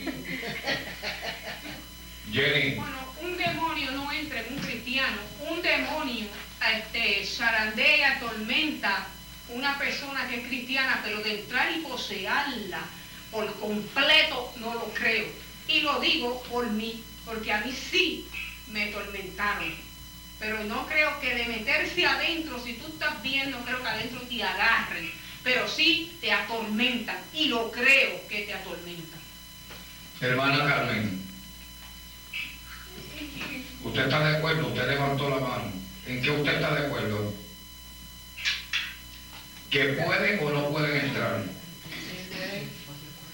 Jenny, 2.33 2.75
Bueno, 2.75 3.13
un 3.21 3.37
demonio 3.37 3.91
no 3.91 4.11
entra 4.11 4.41
en 4.41 4.53
un 4.53 4.59
cristiano. 4.59 5.17
Un 5.49 5.61
demonio 5.61 6.27
este, 6.75 7.25
zarandea, 7.25 8.17
atormenta 8.17 9.07
una 9.49 9.77
persona 9.77 10.27
que 10.27 10.41
es 10.41 10.47
cristiana, 10.47 10.99
pero 11.03 11.21
de 11.21 11.39
entrar 11.41 11.71
y 11.71 11.81
poseerla 11.81 12.81
por 13.31 13.57
completo 13.59 14.53
no 14.57 14.73
lo 14.73 14.93
creo. 14.93 15.27
Y 15.69 15.79
lo 15.81 16.01
digo 16.01 16.43
por 16.51 16.69
mí, 16.69 17.01
porque 17.25 17.53
a 17.53 17.61
mí 17.61 17.71
sí 17.71 18.27
me 18.67 18.87
tormentaron. 18.87 19.73
Pero 20.39 20.61
no 20.65 20.85
creo 20.87 21.21
que 21.21 21.35
de 21.35 21.45
meterse 21.45 22.05
adentro, 22.05 22.61
si 22.61 22.73
tú 22.73 22.87
estás 22.87 23.21
bien, 23.21 23.49
no 23.51 23.63
creo 23.63 23.81
que 23.81 23.87
adentro 23.87 24.19
te 24.21 24.43
agarren. 24.43 25.24
Pero 25.45 25.67
sí 25.67 26.17
te 26.19 26.31
atormentan. 26.31 27.17
Y 27.31 27.49
lo 27.49 27.71
creo 27.71 28.27
que 28.27 28.41
te 28.41 28.53
atormentan. 28.55 29.19
hermana 30.19 30.57
Carmen, 30.65 31.21
¿usted 33.83 34.05
está 34.05 34.27
de 34.27 34.37
acuerdo? 34.37 34.67
Usted 34.67 34.87
levantó 34.87 35.29
la 35.29 35.35
mano. 35.35 35.71
¿En 36.07 36.21
qué 36.23 36.31
usted 36.31 36.55
está 36.55 36.73
de 36.73 36.87
acuerdo? 36.87 37.31
¿Que 39.69 39.83
pueden 39.89 40.39
o 40.43 40.49
no 40.49 40.69
pueden 40.69 41.05
entrar? 41.05 41.43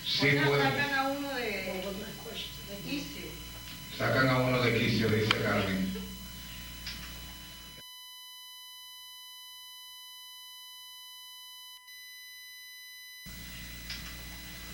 Sí 0.05 0.27
pueden. 0.45 0.67
Sacan 0.67 0.93
a 0.93 1.07
uno 1.07 1.33
de, 1.35 1.45
de 1.45 2.89
quicio. 2.89 3.25
Sacan 3.97 4.27
a 4.27 4.37
uno 4.39 4.61
de 4.61 4.77
quicio, 4.77 5.07
dice 5.07 5.37
Carmen. 5.41 5.80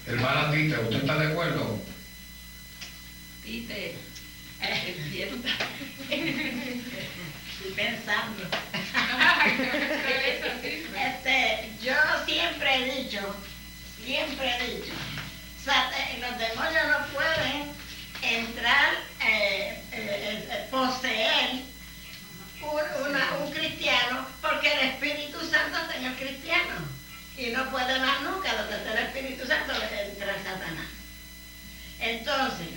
Hermana 0.07 0.51
Tita, 0.51 0.79
¿usted 0.79 0.99
está 0.99 1.17
de 1.17 1.27
acuerdo? 1.27 1.79
Dite, 3.43 3.95
entienda. 4.61 5.49
Estoy 6.09 7.71
pensando. 7.75 8.43
Este, 10.63 11.69
yo 11.83 11.93
siempre 12.25 12.75
he 12.75 13.03
dicho, 13.03 13.35
siempre 14.03 14.55
he 14.55 14.75
dicho, 14.77 14.93
los 16.21 16.37
demonios 16.37 16.87
no 16.87 17.05
pueden 17.13 17.71
entrar, 18.21 18.93
eh, 19.25 19.83
eh, 19.91 20.47
eh, 20.49 20.67
poseer 20.71 21.61
un, 22.61 23.51
cristiano 23.51 24.25
porque 24.41 24.71
el 24.73 24.79
Espíritu 24.89 25.39
Santo 25.39 25.77
está 25.77 25.97
el 25.97 26.15
cristiano. 26.15 26.86
Y 27.37 27.47
no 27.51 27.69
puede 27.69 27.99
más 27.99 28.21
nunca, 28.21 28.53
donde 28.55 28.77
está 28.77 28.91
el 28.93 29.05
Espíritu 29.07 29.45
Santo 29.45 29.73
entra 29.73 30.33
Satanás. 30.43 30.87
Entonces, 31.99 32.67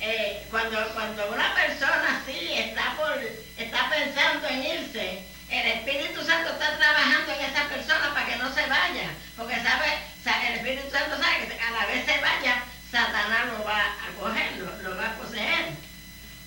eh, 0.00 0.46
cuando, 0.50 0.76
cuando 0.94 1.30
una 1.32 1.54
persona 1.54 2.20
así 2.22 2.52
está, 2.52 2.94
por, 2.96 3.18
está 3.56 3.88
pensando 3.90 4.46
en 4.48 4.64
irse, 4.64 5.24
el 5.50 5.66
Espíritu 5.66 6.22
Santo 6.24 6.50
está 6.52 6.76
trabajando 6.76 7.32
en 7.32 7.40
esa 7.50 7.64
persona 7.68 8.12
para 8.12 8.26
que 8.26 8.36
no 8.36 8.52
se 8.54 8.66
vaya, 8.66 9.10
porque 9.36 9.56
sabe, 9.56 9.86
sa- 10.22 10.48
el 10.48 10.54
Espíritu 10.56 10.90
Santo 10.90 11.16
sabe 11.16 11.46
que 11.48 11.60
a 11.60 11.70
la 11.70 11.86
vez 11.86 12.04
se 12.04 12.20
vaya, 12.20 12.62
Satanás 12.90 13.46
lo 13.46 13.64
va 13.64 13.80
a 13.80 14.20
coger, 14.20 14.52
lo, 14.58 14.82
lo 14.90 14.96
va 14.96 15.10
a 15.10 15.16
poseer. 15.16 15.66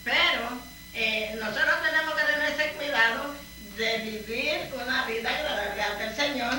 Pero 0.03 0.61
eh, 0.93 1.35
nosotros 1.39 1.75
tenemos 1.83 2.15
que 2.15 2.23
tener 2.33 2.51
ese 2.51 2.69
cuidado 2.73 3.35
de 3.77 3.97
vivir 3.99 4.73
una 4.73 5.05
vida 5.05 5.29
agradable 5.29 5.83
al 6.03 6.15
Señor, 6.15 6.53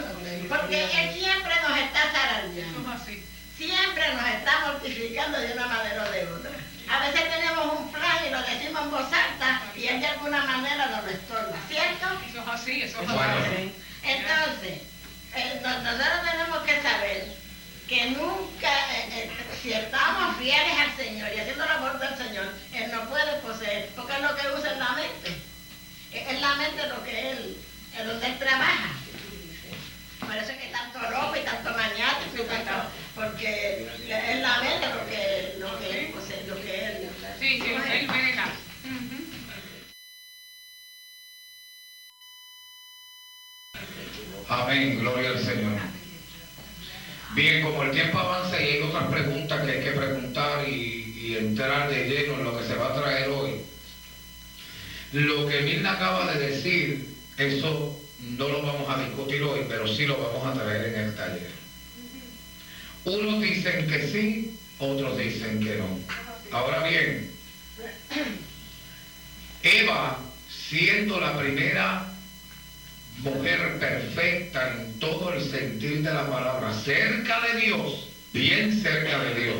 porque 0.48 0.84
Él 0.84 1.14
siempre 1.14 1.54
nos 1.68 1.78
está 1.78 2.02
Eso 2.04 2.12
zarandeando 2.12 2.94
es 2.94 3.00
así. 3.02 3.24
siempre 3.56 4.14
nos 4.14 4.28
está 4.28 4.60
mortificando 4.66 5.38
de 5.38 5.52
una 5.52 5.66
manera 5.66 6.04
o 6.04 6.10
de 6.10 6.24
otra. 6.26 6.50
A 6.90 7.00
veces 7.06 7.30
tenemos 7.30 7.78
un 7.80 7.92
plan 7.92 8.16
y 8.26 8.30
lo 8.30 8.40
decimos 8.42 8.82
en 8.84 8.90
voz 8.90 9.12
alta 9.12 9.62
y 9.76 9.86
él 9.88 10.00
de 10.00 10.06
alguna 10.06 10.42
manera 10.44 10.86
nos 10.86 11.04
lo 11.04 11.10
estorba, 11.10 11.56
¿cierto? 11.68 12.06
Eso 12.28 12.40
es 12.40 12.48
así, 12.48 12.82
eso 12.82 13.02
es 13.02 13.08
así. 13.10 13.72
Entonces, 14.04 14.78
eh, 15.34 15.60
no- 15.62 15.82
nosotros 15.82 16.30
tenemos 16.30 16.58
que 16.64 16.80
saber 16.82 17.36
que 17.86 18.10
nunca, 18.12 18.70
eh, 18.96 19.08
eh, 19.12 19.30
si 19.62 19.72
estamos 19.72 20.36
fieles 20.38 20.78
al 20.80 20.96
Señor 20.96 21.28
y 21.34 21.40
haciendo 21.40 21.64
la 21.66 21.76
voluntad 21.76 22.10
del 22.10 22.26
Señor, 22.28 22.54
Él 22.72 22.90
no 22.90 23.08
puede 23.08 23.32
poseer, 23.40 23.90
porque 23.94 24.12
es 24.14 24.20
lo 24.22 24.34
que 24.36 24.48
usa 24.58 24.72
en 24.72 24.78
la 24.78 24.90
mente. 24.92 25.36
Es 26.12 26.40
la 26.40 26.54
mente 26.54 26.86
lo 26.86 27.04
que 27.04 27.30
Él, 27.32 27.56
es 27.98 28.06
donde 28.06 28.26
Él 28.26 28.38
trabaja. 28.38 28.88
Por 30.28 30.36
eso 30.36 30.52
es 30.52 30.58
que 30.58 30.66
tanto 30.66 30.98
ropa 30.98 31.38
y 31.38 31.42
tanto 31.42 31.70
maniático 31.70 32.36
y 32.36 32.46
tanto, 32.46 32.70
porque 33.14 33.88
es 34.06 34.40
la 34.42 34.60
mente 34.60 34.86
lo 34.88 35.06
que, 35.08 35.54
lo 35.58 35.78
que 35.78 36.00
Él 36.00 36.12
posee, 36.12 36.44
lo 36.46 36.54
que 36.56 36.84
Él... 36.84 37.08
Sí, 37.38 37.58
sí, 37.58 37.70
él. 37.72 38.10
Ujú. 38.84 39.24
Amén, 44.50 44.98
gloria 44.98 45.30
al 45.30 45.42
Señor. 45.42 45.80
Bien, 47.34 47.62
como 47.62 47.84
el 47.84 47.92
tiempo 47.92 48.18
avanza 48.18 48.60
y 48.60 48.64
hay 48.68 48.82
otras 48.82 49.10
preguntas 49.10 49.64
que 49.64 49.70
hay 49.70 49.82
que 49.82 49.92
preguntar 49.92 50.68
y, 50.68 51.14
y 51.22 51.36
entrar 51.38 51.88
de 51.88 52.06
lleno 52.06 52.34
en 52.34 52.44
lo 52.44 52.58
que 52.58 52.66
se 52.66 52.74
va 52.74 52.88
a 52.88 53.00
traer 53.00 53.30
hoy. 53.30 53.62
Lo 55.12 55.46
que 55.48 55.62
Mirna 55.62 55.92
acaba 55.92 56.30
de 56.34 56.48
decir, 56.48 57.16
eso 57.38 57.98
no 58.20 58.48
lo 58.48 58.62
vamos 58.62 58.88
a 58.88 59.02
discutir 59.02 59.42
hoy, 59.42 59.60
pero 59.68 59.86
sí 59.86 60.06
lo 60.06 60.16
vamos 60.16 60.46
a 60.46 60.60
traer 60.60 60.94
en 60.94 61.00
el 61.00 61.14
taller. 61.14 61.50
Unos 63.04 63.40
dicen 63.40 63.86
que 63.86 64.08
sí, 64.08 64.58
otros 64.78 65.16
dicen 65.16 65.60
que 65.60 65.76
no. 65.76 65.98
Ahora 66.50 66.86
bien, 66.88 67.30
Eva, 69.62 70.18
siendo 70.68 71.20
la 71.20 71.38
primera 71.38 72.08
mujer 73.18 73.78
perfecta 73.78 74.74
en 74.74 74.98
todo 74.98 75.32
el 75.32 75.42
sentir 75.42 76.02
de 76.02 76.12
la 76.12 76.28
palabra, 76.28 76.72
cerca 76.74 77.40
de 77.40 77.60
Dios, 77.60 78.08
bien 78.32 78.80
cerca 78.80 79.22
de 79.24 79.40
Dios. 79.40 79.56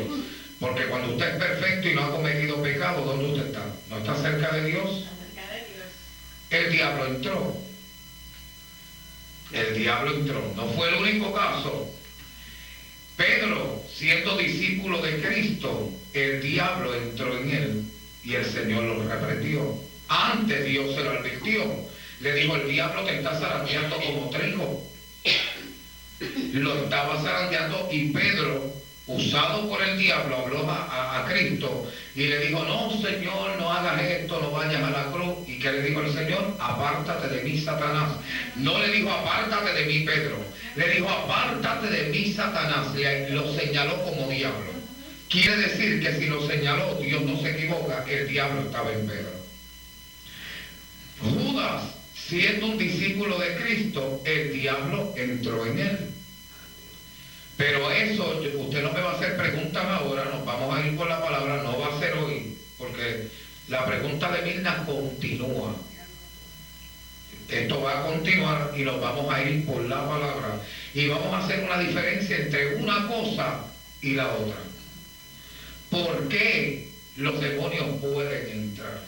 Porque 0.59 0.85
cuando 0.87 1.13
usted 1.13 1.35
es 1.35 1.37
perfecto 1.37 1.87
y 1.87 1.95
no 1.95 2.03
ha 2.03 2.11
cometido 2.11 2.61
pecado, 2.61 3.05
¿dónde 3.05 3.25
usted 3.25 3.47
está? 3.47 3.65
¿No 3.89 3.97
está 3.99 4.15
cerca 4.15 4.51
de 4.51 4.65
Dios? 4.65 5.05
Acerca 5.05 5.53
de 5.53 5.59
Dios. 5.59 5.87
El 6.49 6.71
diablo 6.73 7.07
entró. 7.07 7.68
El 9.51 9.75
diablo 9.75 10.13
entró. 10.13 10.53
No 10.55 10.67
fue 10.69 10.89
el 10.89 10.95
único 10.95 11.33
caso. 11.33 11.89
Pedro, 13.17 13.83
siendo 13.93 14.37
discípulo 14.37 15.01
de 15.01 15.21
Cristo, 15.21 15.91
el 16.13 16.41
diablo 16.41 16.93
entró 16.93 17.37
en 17.37 17.49
él 17.51 17.83
y 18.23 18.35
el 18.35 18.45
Señor 18.45 18.83
lo 18.83 19.03
reprendió. 19.07 19.75
Antes 20.07 20.65
Dios 20.65 20.95
se 20.95 21.03
lo 21.03 21.11
advirtió. 21.11 21.63
Le 22.21 22.33
dijo, 22.33 22.55
el 22.55 22.69
diablo 22.69 23.03
te 23.05 23.17
está 23.17 23.37
zarandeando 23.39 23.97
como 23.97 24.29
trigo. 24.29 24.89
lo 26.53 26.83
estaba 26.83 27.21
zarandeando 27.21 27.89
y 27.91 28.09
Pedro, 28.09 28.73
usado 29.09 29.67
por 29.67 29.81
el 29.81 29.97
diablo, 29.97 30.37
habló 30.37 30.69
a, 30.69 31.19
a- 31.21 31.25
Cristo 31.27 31.91
y 32.15 32.25
le 32.27 32.39
dijo, 32.47 32.63
no 32.63 32.89
Señor, 33.01 33.57
no 33.59 33.71
hagas 33.71 34.01
esto, 34.01 34.39
no 34.41 34.51
vayas 34.51 34.83
a 34.83 34.89
la 34.89 35.11
cruz. 35.11 35.47
¿Y 35.47 35.59
qué 35.59 35.71
le 35.71 35.81
dijo 35.83 36.01
el 36.01 36.13
Señor? 36.13 36.55
Apártate 36.59 37.27
de 37.27 37.43
mí, 37.43 37.59
Satanás. 37.59 38.13
No 38.55 38.77
le 38.79 38.89
dijo, 38.89 39.11
apártate 39.11 39.73
de 39.73 39.85
mí, 39.85 39.99
Pedro. 40.05 40.37
Le 40.75 40.89
dijo, 40.89 41.09
apártate 41.09 41.87
de 41.87 42.09
mí, 42.09 42.33
Satanás. 42.33 42.93
Le, 42.95 43.29
lo 43.31 43.53
señaló 43.53 44.03
como 44.03 44.27
diablo. 44.29 44.71
Quiere 45.29 45.57
decir 45.57 46.01
que 46.01 46.17
si 46.17 46.25
lo 46.25 46.45
señaló, 46.47 46.95
Dios 46.95 47.21
no 47.21 47.39
se 47.39 47.51
equivoca, 47.51 48.03
el 48.09 48.27
diablo 48.27 48.61
estaba 48.61 48.91
en 48.91 49.05
Pedro. 49.07 49.31
Judas, 51.21 51.83
siendo 52.15 52.67
un 52.67 52.77
discípulo 52.77 53.37
de 53.37 53.55
Cristo, 53.57 54.21
el 54.25 54.53
diablo 54.53 55.13
entró 55.17 55.65
en 55.65 55.79
él. 55.79 55.99
Pero 57.59 57.91
eso, 57.91 58.41
usted 58.57 58.81
no 58.81 58.93
me 58.93 59.01
va 59.01 59.11
a 59.11 59.15
hacer 59.15 59.35
preguntas 59.35 59.83
ahora, 59.83 60.23
nos 60.33 60.45
vamos 60.45 60.73
a 60.73 60.87
ir 60.87 60.95
por 60.95 61.09
la 61.09 61.21
palabra, 61.21 61.61
no 61.61 61.77
va 61.77 61.93
a 61.93 61.99
ser 61.99 62.13
hoy, 62.13 62.57
porque 62.77 63.27
la 63.67 63.85
pregunta 63.85 64.31
de 64.31 64.41
Mirna 64.43 64.85
continúa. 64.85 65.75
Esto 67.49 67.81
va 67.81 67.99
a 67.99 68.03
continuar 68.05 68.71
y 68.77 68.83
nos 68.83 69.01
vamos 69.01 69.33
a 69.33 69.43
ir 69.43 69.65
por 69.65 69.83
la 69.83 70.07
palabra. 70.07 70.61
Y 70.93 71.09
vamos 71.09 71.33
a 71.33 71.39
hacer 71.39 71.65
una 71.65 71.79
diferencia 71.79 72.37
entre 72.37 72.75
una 72.75 73.05
cosa 73.09 73.65
y 74.01 74.13
la 74.13 74.31
otra. 74.31 74.55
¿Por 75.89 76.29
qué 76.29 76.87
los 77.17 77.41
demonios 77.41 77.87
pueden 77.99 78.51
entrar? 78.51 79.01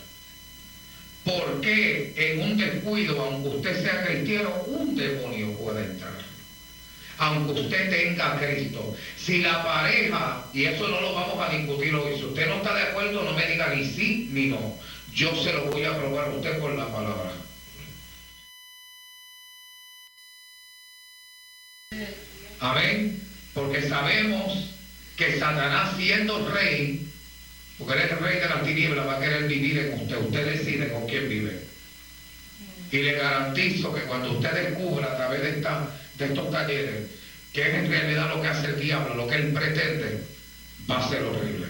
¿Por 1.24 1.62
qué 1.62 2.12
en 2.16 2.50
un 2.50 2.58
descuido, 2.58 3.18
aunque 3.18 3.48
usted 3.48 3.82
sea 3.82 4.04
cristiano, 4.04 4.50
un 4.66 4.94
demonio 4.94 5.52
puede 5.54 5.84
entrar? 5.84 6.31
Aunque 7.22 7.60
usted 7.60 7.88
tenga 7.88 8.32
a 8.32 8.40
Cristo. 8.40 8.96
Si 9.16 9.42
la 9.42 9.62
pareja, 9.62 10.44
y 10.52 10.64
eso 10.64 10.88
no 10.88 11.00
lo 11.00 11.14
vamos 11.14 11.38
a 11.38 11.52
discutir 11.56 11.94
hoy, 11.94 12.16
si 12.16 12.24
usted 12.24 12.48
no 12.48 12.56
está 12.56 12.74
de 12.74 12.82
acuerdo, 12.82 13.22
no 13.22 13.32
me 13.32 13.46
diga 13.46 13.72
ni 13.72 13.84
sí 13.84 14.28
ni 14.32 14.46
no. 14.46 14.58
Yo 15.14 15.32
se 15.36 15.52
lo 15.52 15.66
voy 15.66 15.84
a 15.84 15.96
probar 15.96 16.24
a 16.24 16.34
usted 16.34 16.58
por 16.58 16.74
la 16.74 16.88
palabra. 16.88 17.30
Amén. 22.58 23.22
Porque 23.54 23.82
sabemos 23.82 24.70
que 25.16 25.38
Satanás 25.38 25.94
siendo 25.96 26.48
rey, 26.50 27.06
porque 27.78 27.92
él 27.92 28.00
es 28.00 28.10
el 28.10 28.18
rey 28.18 28.40
de 28.40 28.48
las 28.48 28.64
tinieblas, 28.64 29.06
va 29.06 29.18
a 29.18 29.20
querer 29.20 29.46
vivir 29.46 29.78
en 29.78 29.92
usted. 30.00 30.16
Usted 30.16 30.58
decide 30.58 30.92
con 30.92 31.06
quién 31.06 31.28
vive. 31.28 31.71
Y 32.92 32.98
le 32.98 33.12
garantizo 33.14 33.92
que 33.94 34.02
cuando 34.02 34.32
usted 34.32 34.52
descubra 34.52 35.06
a 35.12 35.16
través 35.16 35.42
de, 35.42 35.50
esta- 35.50 35.88
de 36.18 36.24
estos 36.26 36.50
talleres 36.50 37.06
que 37.52 37.62
es 37.62 37.74
en 37.74 37.90
realidad 37.90 38.28
lo 38.34 38.40
que 38.40 38.48
hace 38.48 38.66
el 38.66 38.80
diablo, 38.80 39.14
lo 39.14 39.26
que 39.26 39.34
él 39.36 39.52
pretende, 39.52 40.22
va 40.90 41.04
a 41.04 41.08
ser 41.08 41.22
horrible. 41.22 41.66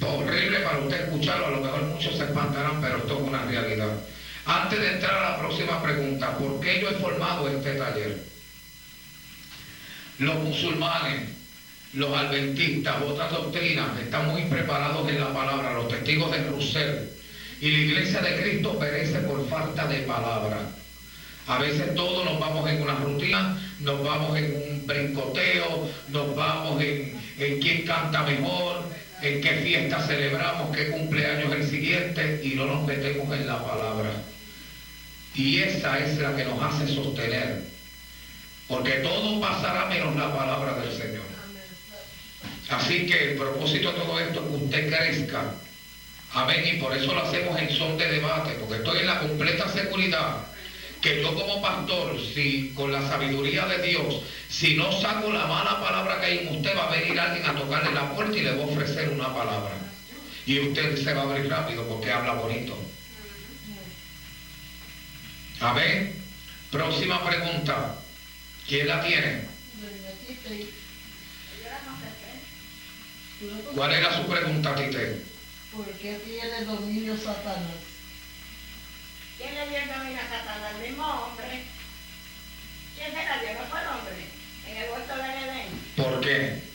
Horrible 0.00 0.60
para 0.60 0.78
usted 0.78 1.00
escucharlo, 1.02 1.46
a 1.46 1.50
lo 1.50 1.60
mejor 1.60 1.82
muchos 1.82 2.16
se 2.16 2.24
espantarán, 2.24 2.80
pero 2.80 2.96
esto 2.98 3.14
es 3.16 3.28
una 3.28 3.44
realidad. 3.44 3.92
Antes 4.46 4.80
de 4.80 4.92
entrar 4.94 5.14
a 5.24 5.30
la 5.32 5.38
próxima 5.38 5.80
pregunta, 5.82 6.36
¿por 6.38 6.58
qué 6.60 6.80
yo 6.80 6.88
he 6.90 6.94
formado 6.94 7.48
este 7.48 7.74
taller? 7.74 8.16
Los 10.18 10.34
musulmanes, 10.42 11.28
los 11.94 12.16
adventistas, 12.16 13.02
otras 13.02 13.30
doctrinas 13.30 13.98
están 14.00 14.26
muy 14.28 14.42
preparados 14.46 15.08
en 15.08 15.20
la 15.20 15.32
palabra, 15.32 15.74
los 15.74 15.88
testigos 15.88 16.30
de 16.32 16.44
Rusel. 16.44 17.08
Y 17.60 17.70
la 17.70 17.78
iglesia 17.78 18.20
de 18.20 18.40
Cristo 18.40 18.78
perece 18.78 19.18
por 19.20 19.46
falta 19.48 19.86
de 19.86 19.98
palabra. 20.00 20.58
A 21.46 21.58
veces 21.58 21.94
todos 21.94 22.24
nos 22.24 22.38
vamos 22.38 22.68
en 22.70 22.82
una 22.82 22.94
rutina, 22.94 23.58
nos 23.80 24.02
vamos 24.02 24.36
en 24.38 24.54
un 24.54 24.86
brincoteo, 24.86 25.90
nos 26.08 26.34
vamos 26.34 26.82
en, 26.82 27.20
en 27.38 27.60
quién 27.60 27.84
canta 27.84 28.22
mejor, 28.22 28.84
en 29.22 29.40
qué 29.40 29.50
fiesta 29.56 30.00
celebramos, 30.06 30.74
qué 30.74 30.90
cumpleaños 30.90 31.52
el 31.52 31.68
siguiente 31.68 32.40
y 32.42 32.54
no 32.54 32.66
nos 32.66 32.86
metemos 32.86 33.36
en 33.36 33.46
la 33.46 33.62
palabra. 33.64 34.10
Y 35.34 35.58
esa 35.58 35.98
es 35.98 36.18
la 36.18 36.34
que 36.36 36.44
nos 36.44 36.62
hace 36.62 36.88
sostener. 36.94 37.62
Porque 38.68 38.92
todo 39.02 39.40
pasará 39.40 39.86
menos 39.86 40.14
la 40.16 40.34
palabra 40.34 40.74
del 40.74 40.92
Señor. 40.92 41.24
Así 42.70 43.06
que 43.06 43.32
el 43.32 43.36
propósito 43.36 43.92
de 43.92 43.98
todo 43.98 44.20
esto 44.20 44.40
es 44.40 44.46
que 44.46 44.64
usted 44.64 44.88
crezca. 44.88 45.54
Amén. 46.32 46.64
Y 46.66 46.80
por 46.80 46.96
eso 46.96 47.12
lo 47.12 47.22
hacemos 47.22 47.58
en 47.58 47.70
son 47.70 47.98
de 47.98 48.08
debate, 48.08 48.52
porque 48.60 48.76
estoy 48.76 49.00
en 49.00 49.06
la 49.06 49.20
completa 49.20 49.68
seguridad 49.68 50.46
que 51.00 51.22
yo 51.22 51.34
como 51.34 51.62
pastor, 51.62 52.20
si 52.34 52.72
con 52.74 52.92
la 52.92 53.00
sabiduría 53.08 53.66
de 53.66 53.82
Dios, 53.82 54.22
si 54.48 54.76
no 54.76 54.92
saco 55.00 55.32
la 55.32 55.46
mala 55.46 55.80
palabra 55.80 56.20
que 56.20 56.26
hay 56.26 56.38
en 56.40 56.56
usted, 56.56 56.76
va 56.76 56.88
a 56.88 56.90
venir 56.90 57.18
alguien 57.18 57.46
a 57.46 57.54
tocarle 57.54 57.92
la 57.92 58.14
puerta 58.14 58.36
y 58.36 58.42
le 58.42 58.54
va 58.54 58.64
a 58.64 58.66
ofrecer 58.66 59.08
una 59.08 59.34
palabra. 59.34 59.72
Y 60.44 60.58
usted 60.60 61.02
se 61.02 61.14
va 61.14 61.22
a 61.22 61.24
abrir 61.24 61.48
rápido 61.48 61.86
porque 61.88 62.12
habla 62.12 62.34
bonito. 62.34 62.76
Amén. 65.60 66.14
Próxima 66.70 67.24
pregunta. 67.26 67.96
¿Quién 68.68 68.86
la 68.86 69.02
tiene? 69.02 69.42
¿Cuál 73.74 73.92
era 73.92 74.16
su 74.16 74.26
pregunta, 74.26 74.74
Tite? 74.74 75.22
¿Por 75.74 75.86
qué 75.98 76.14
tiene 76.24 76.64
dominio 76.64 77.16
Satanás? 77.16 77.78
¿Quién 79.38 79.54
le 79.54 79.68
dio 79.68 79.78
el 79.78 79.88
dominio 79.88 80.18
a 80.18 80.38
Satanás? 80.38 80.74
El 80.76 80.88
mismo 80.88 81.04
hombre. 81.06 81.62
¿Quién 82.96 83.10
se 83.10 83.24
la 83.24 83.40
dio? 83.40 83.54
¿No 83.54 83.66
fue 83.66 83.80
el 83.80 83.86
hombre? 83.86 84.26
En 84.66 84.76
el 84.76 84.90
huerto 84.90 85.16
del 85.16 85.30
Edén. 85.30 85.66
¿Por 85.96 86.20
qué? 86.20 86.69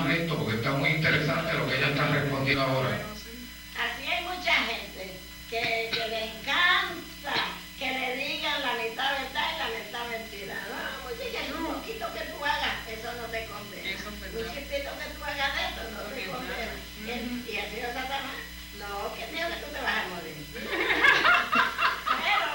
Porque 0.00 0.56
está 0.56 0.70
muy 0.72 0.88
interesante 0.90 1.52
lo 1.52 1.66
que 1.68 1.76
ella 1.76 1.88
está 1.88 2.06
respondiendo 2.08 2.62
ahora. 2.64 2.88
Así 3.76 4.06
hay 4.06 4.24
mucha 4.24 4.52
gente 4.64 5.12
que, 5.50 5.90
que 5.92 6.08
le 6.08 6.24
encanta 6.24 7.34
que 7.78 7.90
le 7.90 8.16
digan 8.16 8.60
la 8.62 8.72
mitad 8.80 9.12
verdad 9.12 9.44
y 9.52 9.58
la 9.58 9.68
mitad 9.68 10.04
mentira. 10.08 10.54
No, 10.72 11.08
muchacha, 11.08 11.52
un 11.58 11.66
poquito 11.74 12.06
que 12.14 12.20
tú 12.32 12.44
hagas, 12.44 12.88
eso 12.88 13.12
no 13.20 13.24
te 13.28 13.44
condena. 13.46 13.90
Eso 13.90 14.08
es 14.08 14.14
Un 14.14 14.20
verdad. 14.20 14.54
chiquitito 14.54 14.90
que 14.96 15.08
tú 15.16 15.24
hagas 15.24 15.52
de 15.56 15.62
eso 15.68 15.82
no 15.92 16.02
te 16.16 16.24
condena. 16.24 16.74
Y- 17.04 17.50
Y 17.52 17.56
así 17.60 17.76
es 17.80 17.92
Satanás. 17.92 18.40
No, 18.80 19.12
que 19.14 19.26
Dios 19.36 19.48
que 19.52 19.60
tú 19.60 19.68
te 19.72 19.80
vas 19.84 19.96
a 20.00 20.08
morir. 20.08 20.36
Pero 22.08 22.48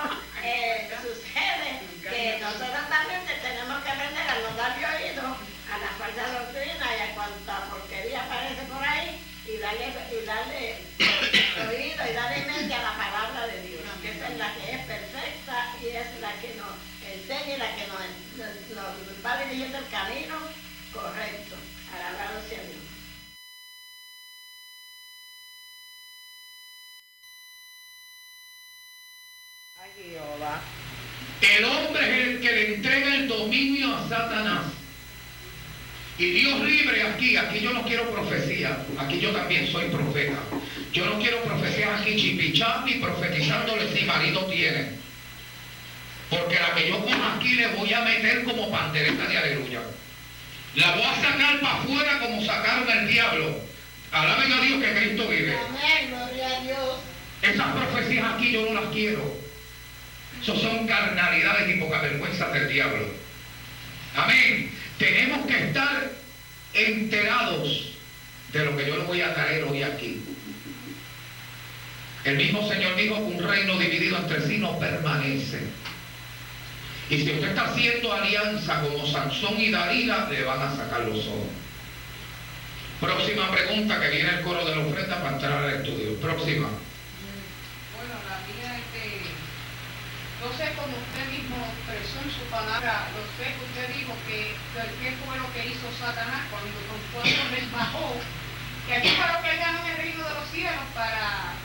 eh, 0.44 0.90
sucede 1.02 1.70
que 2.02 2.40
nosotros 2.42 2.90
también 2.90 3.22
te 3.26 3.34
tenemos 3.36 3.84
que 3.84 3.90
aprender 3.92 4.26
a 4.30 4.36
no 4.42 4.58
darle 4.58 4.86
oído 4.86 5.38
a 5.76 5.78
la 5.80 5.92
falsa 6.00 6.26
doctrina 6.40 6.86
y 6.98 7.02
a 7.02 7.16
cuanta 7.16 7.70
porquería 7.70 8.24
aparece 8.24 8.64
por 8.72 8.84
ahí 8.84 9.20
y 9.48 9.58
darle, 9.58 9.88
y 10.12 10.26
darle 10.26 10.62
oído 11.70 12.02
y 12.10 12.14
darle 12.14 12.46
mente 12.46 12.74
a 12.74 12.82
la 12.82 12.98
palabra 12.98 13.48
de 13.48 13.62
Dios, 13.68 13.82
que 14.02 14.12
esa 14.12 14.28
es 14.30 14.38
la 14.38 14.54
que 14.56 14.72
es 14.72 14.82
perfecta 14.86 15.76
y 15.82 15.88
es 15.88 16.08
la 16.22 16.32
que 16.42 16.56
nos 16.56 16.74
enseña 17.14 17.56
y 17.56 17.60
la 17.60 17.76
que 17.76 17.88
nos, 17.88 18.00
nos- 18.40 19.08
nos 19.08 19.26
va 19.26 19.44
dirigiendo 19.44 19.78
el 19.78 19.90
camino 19.90 20.36
correcto. 20.94 21.56
Alabado 21.94 22.42
sea 22.50 22.64
Dios. 22.64 22.84
El 31.42 31.64
hombre 31.66 32.22
es 32.22 32.28
el 32.28 32.42
que 32.42 32.52
le 32.52 32.76
entrega 32.76 33.16
el 33.16 33.28
dominio 33.28 33.96
a 33.96 34.08
Satanás. 34.10 34.66
Y 36.18 36.32
Dios 36.32 36.62
libre 36.62 37.04
aquí, 37.04 37.36
aquí 37.36 37.60
yo 37.60 37.74
no 37.74 37.84
quiero 37.84 38.10
profecía, 38.10 38.78
aquí 38.98 39.20
yo 39.20 39.32
también 39.32 39.68
soy 39.70 39.90
profeta. 39.90 40.38
Yo 40.94 41.06
no 41.06 41.20
quiero 41.20 41.44
profecías 41.44 42.00
aquí 42.00 42.16
chipichando 42.16 42.88
y 42.88 42.96
profetizándole 42.96 43.94
si 43.94 44.06
marido 44.06 44.46
tiene. 44.46 44.92
Porque 46.30 46.56
la 46.56 46.74
que 46.74 46.88
yo 46.88 47.04
coja 47.04 47.36
aquí 47.36 47.56
le 47.56 47.68
voy 47.68 47.94
a 47.94 48.02
meter 48.02 48.46
como 48.46 48.72
pandereta 48.72 49.28
de 49.28 49.38
aleluya. 49.38 49.82
La 50.76 50.92
voy 50.92 51.04
a 51.04 51.16
sacar 51.16 51.60
para 51.60 51.76
afuera 51.76 52.20
como 52.20 52.44
sacaron 52.46 52.90
al 52.90 53.08
diablo. 53.08 53.60
Alaben 54.12 54.54
a 54.54 54.62
Dios 54.62 54.82
que 54.82 54.94
Cristo 54.94 55.28
vive. 55.28 55.58
Amén, 55.58 56.10
gloria 56.10 56.48
a 56.48 56.62
Dios. 56.62 57.00
Esas 57.42 57.68
profecías 57.76 58.26
aquí 58.34 58.52
yo 58.52 58.66
no 58.66 58.82
las 58.82 58.92
quiero. 58.94 59.38
Eso 60.42 60.56
son 60.58 60.88
carnalidades 60.88 61.76
y 61.76 61.80
poca 61.80 62.00
vergüenza 62.02 62.50
del 62.50 62.70
diablo. 62.70 63.06
Amén. 64.16 64.72
Tenemos 64.98 65.46
que 65.46 65.68
estar 65.68 66.12
enterados 66.74 67.92
de 68.54 68.66
lo 68.66 68.78
que 68.78 68.88
yo 68.88 68.98
le 68.98 69.04
voy 69.04 69.22
a 69.22 69.34
traer 69.34 69.64
hoy 69.66 69.84
aquí. 69.84 70.22
El 72.24 72.38
mismo 72.38 72.68
Señor 72.68 72.96
dijo 72.96 73.16
un 73.16 73.42
reino 73.42 73.78
dividido 73.78 74.18
entre 74.18 74.42
sí 74.48 74.58
no 74.58 74.80
permanece. 74.80 75.60
Y 77.10 77.18
si 77.18 77.32
usted 77.34 77.50
está 77.50 77.66
haciendo 77.66 78.12
alianza 78.12 78.82
como 78.82 79.06
Sansón 79.06 79.60
y 79.60 79.70
Dalila, 79.70 80.28
le 80.30 80.44
van 80.44 80.60
a 80.60 80.76
sacar 80.76 81.02
los 81.02 81.28
ojos. 81.28 81.50
Próxima 83.00 83.52
pregunta 83.52 84.00
que 84.00 84.10
viene 84.10 84.30
el 84.30 84.42
coro 84.42 84.66
de 84.66 84.76
la 84.76 84.82
ofrenda 84.82 85.22
para 85.22 85.36
entrar 85.36 85.64
al 85.64 85.74
estudio. 85.76 86.16
Próxima. 86.16 86.68
Bueno, 87.96 88.16
la 88.28 88.40
mía 88.48 88.80
es 88.80 88.86
que, 88.92 89.22
no 90.46 90.54
sé 90.54 90.78
cómo 90.78 90.94
usted 90.94 91.26
mismo 91.34 91.58
expresó 91.58 92.22
en 92.22 92.30
su 92.30 92.46
palabra, 92.54 93.10
lo 93.18 93.26
sé 93.34 93.50
que 93.50 93.66
usted 93.66 93.98
dijo 93.98 94.14
que, 94.30 94.54
qué 95.02 95.10
fue 95.26 95.34
lo 95.42 95.50
que 95.50 95.74
hizo 95.74 95.90
Satanás 95.98 96.46
cuando 96.54 96.78
con 96.86 97.02
fuego 97.10 97.50
les 97.50 97.66
bajó, 97.74 98.14
que 98.86 98.94
aquí 98.94 99.10
fue 99.18 99.26
lo 99.26 99.42
que 99.42 99.50
él 99.50 99.58
ganó 99.58 99.82
en 99.82 99.90
el 99.90 99.98
reino 99.98 100.22
de 100.22 100.34
los 100.38 100.48
cielos 100.54 100.86
para, 100.94 101.58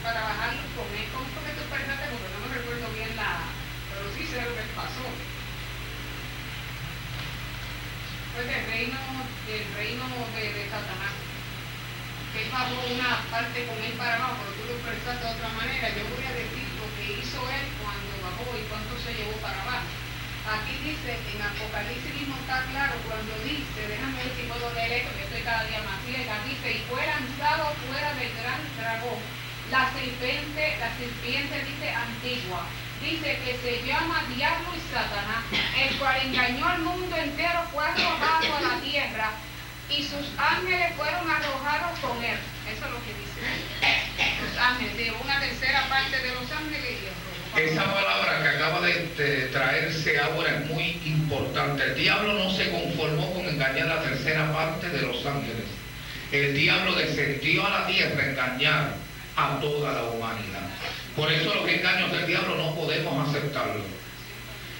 para 0.00 0.48
con 0.72 0.88
él. 0.96 1.12
¿Cómo 1.12 1.28
fue 1.36 1.44
que 1.44 1.60
tú 1.60 1.60
expresaste? 1.60 2.08
Porque 2.08 2.32
no 2.32 2.40
me 2.40 2.56
recuerdo 2.56 2.88
bien 2.96 3.12
la, 3.20 3.52
pero 3.92 4.08
sí 4.16 4.24
sé 4.32 4.40
lo 4.40 4.56
que 4.56 4.64
pasó. 4.72 5.04
Fue 8.32 8.48
del 8.48 8.64
reino, 8.64 8.96
del 9.44 9.66
reino 9.76 10.04
de, 10.32 10.44
de 10.56 10.64
Satanás 10.72 11.12
que 12.32 12.42
él 12.42 12.50
bajó 12.50 12.74
una 12.90 13.22
parte 13.30 13.62
con 13.62 13.78
él 13.78 13.92
para 13.94 14.16
abajo, 14.16 14.42
pero 14.42 14.58
tú 14.58 14.62
lo 14.66 14.74
expresaste 14.74 15.22
de 15.22 15.34
otra 15.38 15.48
manera. 15.54 15.86
Yo 15.94 16.02
voy 16.10 16.24
a 16.26 16.34
decir 16.34 16.73
que 17.04 17.20
hizo 17.20 17.36
él 17.52 17.64
cuando 17.84 18.12
bajó 18.24 18.48
y 18.56 18.64
cuánto 18.72 18.96
se 18.96 19.12
llevó 19.12 19.36
para 19.44 19.60
abajo. 19.60 19.92
Aquí 20.44 20.76
dice, 20.84 21.16
en 21.16 21.40
Apocalipsis 21.40 22.14
mismo 22.16 22.36
está 22.40 22.64
claro 22.68 22.96
cuando 23.08 23.32
dice, 23.44 23.80
déjame 23.88 24.24
ver 24.24 24.32
si 24.36 24.44
puedo 24.48 24.72
leer 24.72 25.04
esto, 25.04 25.16
que 25.16 25.24
estoy 25.24 25.40
cada 25.40 25.64
día 25.64 25.80
más 25.84 26.00
ciega, 26.04 26.36
dice, 26.44 26.68
y 26.68 26.84
fue 26.88 27.00
lanzado 27.00 27.72
fuera 27.88 28.12
del 28.12 28.32
gran 28.40 28.60
dragón, 28.76 29.20
la 29.70 29.88
serpiente, 29.92 30.76
la 30.80 30.92
serpiente 30.96 31.64
dice 31.64 31.88
antigua, 31.88 32.68
dice 33.00 33.40
que 33.40 33.52
se 33.56 33.86
llama 33.88 34.24
Diablo 34.36 34.68
y 34.76 34.80
Satanás, 34.92 35.44
el 35.48 35.96
cual 35.96 36.16
engañó 36.20 36.68
al 36.68 36.80
mundo 36.80 37.16
entero, 37.16 37.64
fue 37.72 37.84
arrojado 37.84 38.56
a 38.56 38.60
la 38.60 38.76
tierra, 38.84 39.32
y 39.88 40.02
sus 40.04 40.28
ángeles 40.36 40.92
fueron 40.96 41.24
arrojados 41.24 41.98
con 42.00 42.22
él. 42.22 42.36
Eso 42.68 42.84
es 42.84 42.90
lo 42.92 43.00
que 43.00 43.12
dice. 43.16 44.03
Esa 47.56 47.84
palabra 47.84 48.42
que 48.42 48.48
acaba 48.48 48.80
de, 48.80 49.06
de 49.16 49.46
traerse 49.48 50.18
ahora 50.18 50.56
es 50.58 50.66
muy 50.66 51.00
importante. 51.04 51.84
El 51.84 51.94
diablo 51.94 52.34
no 52.34 52.50
se 52.50 52.70
conformó 52.70 53.32
con 53.32 53.46
engañar 53.48 53.86
la 53.86 54.02
tercera 54.02 54.52
parte 54.52 54.88
de 54.88 55.02
los 55.02 55.24
ángeles. 55.24 55.66
El 56.32 56.54
diablo 56.54 56.94
descendió 56.96 57.64
a 57.64 57.70
la 57.70 57.86
tierra 57.86 58.22
a 58.22 58.26
engañar 58.26 58.94
a 59.36 59.60
toda 59.60 59.92
la 59.92 60.02
humanidad. 60.04 60.68
Por 61.14 61.30
eso 61.30 61.54
los 61.54 61.68
engaños 61.68 62.10
del 62.10 62.26
diablo 62.26 62.56
no 62.56 62.74
podemos 62.74 63.28
aceptarlos. 63.28 63.86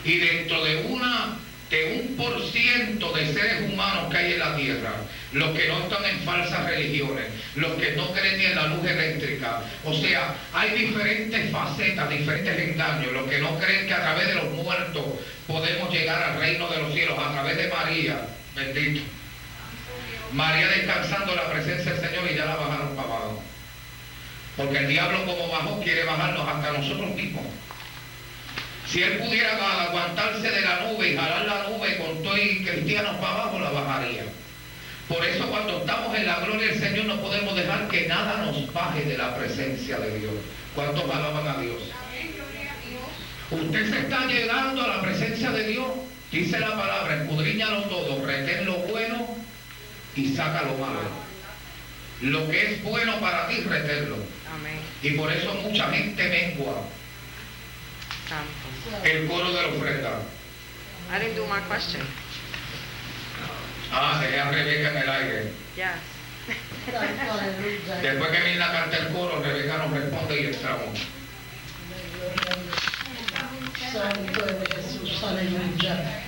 Y 0.05 0.18
dentro 0.18 0.64
de 0.64 0.87
una 0.87 1.38
de 1.70 2.00
un 2.00 2.16
por 2.16 2.42
ciento 2.50 3.12
de 3.12 3.33
seres 3.33 3.72
humanos 3.72 4.11
que 4.11 4.16
hay 4.16 4.33
en 4.35 4.38
la 4.38 4.57
tierra, 4.57 4.92
los 5.33 5.57
que 5.57 5.68
no 5.68 5.79
están 5.81 6.05
en 6.05 6.20
falsas 6.20 6.66
religiones, 6.66 7.27
los 7.57 7.72
que 7.72 7.92
no 7.92 8.12
creen 8.12 8.38
ni 8.38 8.44
en 8.44 8.55
la 8.55 8.66
luz 8.68 8.85
eléctrica, 8.85 9.61
o 9.85 9.94
sea, 9.94 10.35
hay 10.53 10.70
diferentes 10.70 11.50
facetas, 11.50 12.11
diferentes 12.11 12.68
engaños, 12.68 13.12
los 13.12 13.29
que 13.29 13.38
no 13.38 13.59
creen 13.59 13.87
que 13.87 13.94
a 13.94 14.03
través 14.03 14.29
de 14.29 14.35
los 14.35 14.50
muertos 14.53 15.05
podemos 15.46 15.92
llegar 15.92 16.22
al 16.22 16.38
reino 16.38 16.68
de 16.68 16.79
los 16.79 16.92
cielos, 16.92 17.18
a 17.18 17.33
través 17.33 17.57
de 17.57 17.68
María, 17.68 18.27
bendito. 18.55 19.03
María 20.33 20.68
descansando 20.68 21.35
la 21.35 21.50
presencia 21.50 21.92
del 21.92 22.09
Señor 22.09 22.31
y 22.31 22.37
ya 22.37 22.44
la 22.46 22.57
bajaron 22.57 22.96
para 22.96 23.09
abajo. 23.09 23.42
Porque 24.57 24.79
el 24.79 24.88
diablo 24.88 25.24
como 25.24 25.48
bajó 25.48 25.81
quiere 25.81 26.05
bajarnos 26.05 26.48
hasta 26.48 26.72
nosotros 26.72 27.14
mismos. 27.14 27.44
Si 28.90 29.03
él 29.03 29.18
pudiera 29.18 29.57
aguantarse 29.83 30.51
de 30.51 30.61
la 30.61 30.81
nube 30.81 31.11
y 31.11 31.16
jalar 31.16 31.47
la 31.47 31.68
nube 31.68 31.97
con 31.99 32.23
todo 32.23 32.37
y 32.37 32.64
cristianos 32.64 33.16
para 33.16 33.33
abajo, 33.33 33.59
la 33.59 33.70
bajaría. 33.70 34.25
Por 35.09 35.25
eso 35.25 35.47
cuando 35.49 35.79
estamos 35.79 36.16
en 36.16 36.27
la 36.27 36.40
gloria 36.40 36.68
del 36.68 36.79
Señor 36.81 37.05
no 37.07 37.20
podemos 37.20 37.57
dejar 37.57 37.88
que 37.88 38.07
nada 38.07 38.44
nos 38.44 38.73
baje 38.73 39.05
de 39.05 39.18
la 39.18 39.37
presencia 39.37 39.99
de 39.99 40.18
Dios. 40.18 40.33
¿Cuántos 40.75 41.03
alaban 41.05 41.47
a 41.47 41.61
Dios? 41.61 41.83
Usted 43.51 43.90
se 43.90 43.99
está 44.01 44.27
llegando 44.27 44.83
a 44.83 44.88
la 44.88 45.03
presencia 45.03 45.51
de 45.51 45.66
Dios. 45.66 45.87
Dice 46.31 46.59
la 46.59 46.77
palabra, 46.77 47.23
escudriñalo 47.23 47.83
todo, 47.85 48.25
retén 48.25 48.66
lo 48.66 48.79
bueno 48.79 49.29
y 50.16 50.35
saca 50.35 50.62
lo 50.62 50.79
malo. 50.79 51.01
Lo 52.23 52.49
que 52.49 52.75
es 52.75 52.83
bueno 52.83 53.20
para 53.20 53.47
ti, 53.49 53.61
reténlo. 53.61 54.16
Amén. 54.53 54.79
Y 55.03 55.11
por 55.11 55.31
eso 55.31 55.55
mucha 55.55 55.90
gente 55.90 56.29
mengua 56.29 56.83
Santo. 58.29 58.63
El 59.05 59.27
coro 59.27 59.53
de 59.53 59.62
la 59.62 59.68
ofrenda. 59.68 60.11
I 61.11 61.18
didn't 61.18 61.37
do 61.37 61.47
my 61.47 61.61
question. 61.68 62.01
Ah, 63.92 64.20
dejé 64.23 64.40
a 64.40 64.51
Rebeca 64.51 64.90
en 64.90 64.97
el 64.97 65.09
aire. 65.11 65.53
Yes. 65.77 65.87
Santo, 66.90 67.33
aleluya. 67.40 67.94
Después 68.03 68.31
que 68.31 68.49
Mirna 68.49 68.73
canta 68.73 68.97
el 68.97 69.09
coro, 69.12 69.40
Rebeca 69.42 69.79
nos 69.79 69.90
responde 69.92 70.40
y 70.42 70.47
entramos. 70.47 70.99
Santo 73.92 74.44
es 74.47 74.75
Jesús, 74.75 75.23
aleluya. 75.23 76.23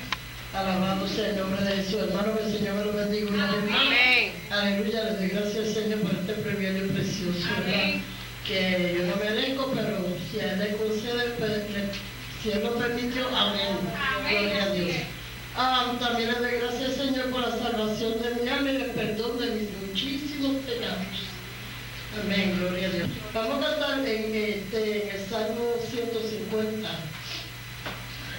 Alabado 0.54 1.06
sea 1.08 1.30
el 1.30 1.36
nombre 1.38 1.62
de 1.64 1.76
Jesús. 1.76 2.02
Hermano, 2.08 2.36
que 2.38 2.44
el 2.44 2.52
Señor 2.58 2.74
me 2.76 2.84
lo 2.84 2.92
bendiga. 2.92 3.28
Amén. 3.50 4.32
Aleluya, 4.50 5.02
le 5.04 5.10
doy 5.16 5.28
gracias 5.28 5.56
al 5.66 5.74
Señor 5.74 6.00
por 6.00 6.12
este 6.12 6.32
privilegio 6.34 6.88
precioso, 6.94 7.38
¿verdad? 7.56 7.74
Amén. 7.74 8.02
Que 8.46 8.94
yo 8.96 9.04
no 9.06 9.16
merezco, 9.16 9.72
pero 9.74 10.06
si 10.30 10.38
a 10.40 10.52
Él 10.52 10.58
le 10.60 10.76
concede, 10.76 11.30
pues, 11.38 11.50
le- 11.50 11.90
si 12.46 12.52
Él 12.52 12.62
lo 12.62 12.74
permitió, 12.78 13.26
amén. 13.36 13.76
Gloria 14.28 14.62
a 14.62 14.70
Dios. 14.70 14.96
También 15.98 16.32
le 16.32 16.38
doy 16.38 16.58
gracias 16.60 16.94
Señor 16.94 17.30
por 17.30 17.40
la 17.40 17.50
salvación 17.50 18.22
de 18.22 18.42
mi 18.42 18.48
alma 18.48 18.70
y 18.70 18.76
el 18.76 18.90
perdón 18.92 19.38
de 19.38 19.46
mis 19.46 19.70
muchísimos 19.80 20.62
pecados. 20.64 21.26
Amén, 22.22 22.56
gloria 22.60 22.86
a 22.86 22.90
Dios. 22.90 23.08
Vamos 23.34 23.64
a 23.64 23.70
cantar 23.70 23.98
en, 24.06 24.34
este, 24.34 25.08
en 25.08 25.16
el 25.16 25.28
Salmo 25.28 25.74
150. 25.90 26.88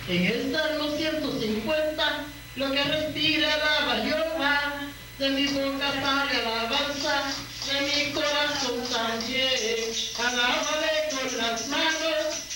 En 0.08 0.26
el 0.26 0.52
Salmo 0.54 0.90
150, 0.96 2.26
lo 2.56 2.72
que 2.72 2.84
respira 2.84 3.54
alaba 3.56 3.94
a 3.94 4.06
Jehová, 4.06 4.74
de 5.20 5.30
mi 5.32 5.48
boca 5.48 5.92
sale 5.92 6.46
alabanza, 6.46 7.24
de 7.66 7.82
mi 7.82 8.12
corazón 8.14 8.84
también. 8.90 9.92
Alábale 10.18 11.10
con 11.12 11.38
las 11.40 11.68
manos, 11.68 12.47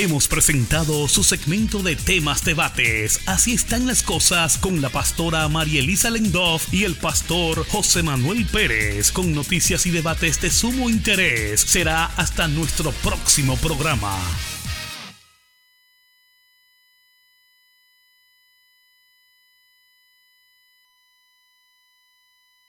Hemos 0.00 0.28
presentado 0.28 1.08
su 1.08 1.24
segmento 1.24 1.82
de 1.82 1.96
temas 1.96 2.44
debates. 2.44 3.18
Así 3.26 3.54
están 3.54 3.88
las 3.88 4.04
cosas 4.04 4.56
con 4.56 4.80
la 4.80 4.90
pastora 4.90 5.48
María 5.48 5.80
Elisa 5.80 6.08
Lendoff 6.08 6.72
y 6.72 6.84
el 6.84 6.94
pastor 6.94 7.66
José 7.66 8.04
Manuel 8.04 8.46
Pérez 8.46 9.10
con 9.10 9.34
noticias 9.34 9.86
y 9.86 9.90
debates 9.90 10.40
de 10.40 10.50
sumo 10.50 10.88
interés. 10.88 11.62
Será 11.62 12.04
hasta 12.16 12.46
nuestro 12.46 12.92
próximo 12.92 13.56
programa. 13.56 14.16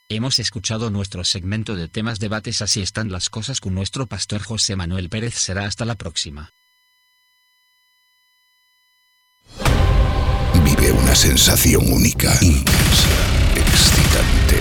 Hemos 0.10 0.40
escuchado 0.40 0.90
nuestro 0.90 1.24
segmento 1.24 1.76
de 1.76 1.88
temas 1.88 2.20
debates 2.20 2.64
Así 2.64 2.82
están 2.82 3.12
las 3.12 3.30
cosas 3.30 3.62
con 3.62 3.76
nuestro 3.76 4.08
pastor 4.08 4.42
José 4.42 4.76
Manuel 4.76 5.10
Pérez. 5.10 5.36
Será 5.36 5.66
hasta 5.66 5.86
la 5.86 5.94
próxima. 5.94 6.52
Una 10.92 11.14
sensación 11.14 11.92
única, 11.94 12.36
intensa, 12.42 13.08
excitante. 13.56 14.58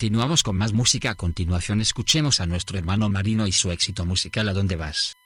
Continuamos 0.00 0.42
con 0.42 0.56
más 0.56 0.72
música. 0.72 1.10
A 1.10 1.14
continuación 1.14 1.82
escuchemos 1.82 2.40
a 2.40 2.46
nuestro 2.46 2.78
hermano 2.78 3.10
Marino 3.10 3.46
y 3.46 3.52
su 3.52 3.70
éxito 3.70 4.06
musical 4.06 4.48
¿A 4.48 4.54
dónde 4.54 4.76
vas? 4.76 5.19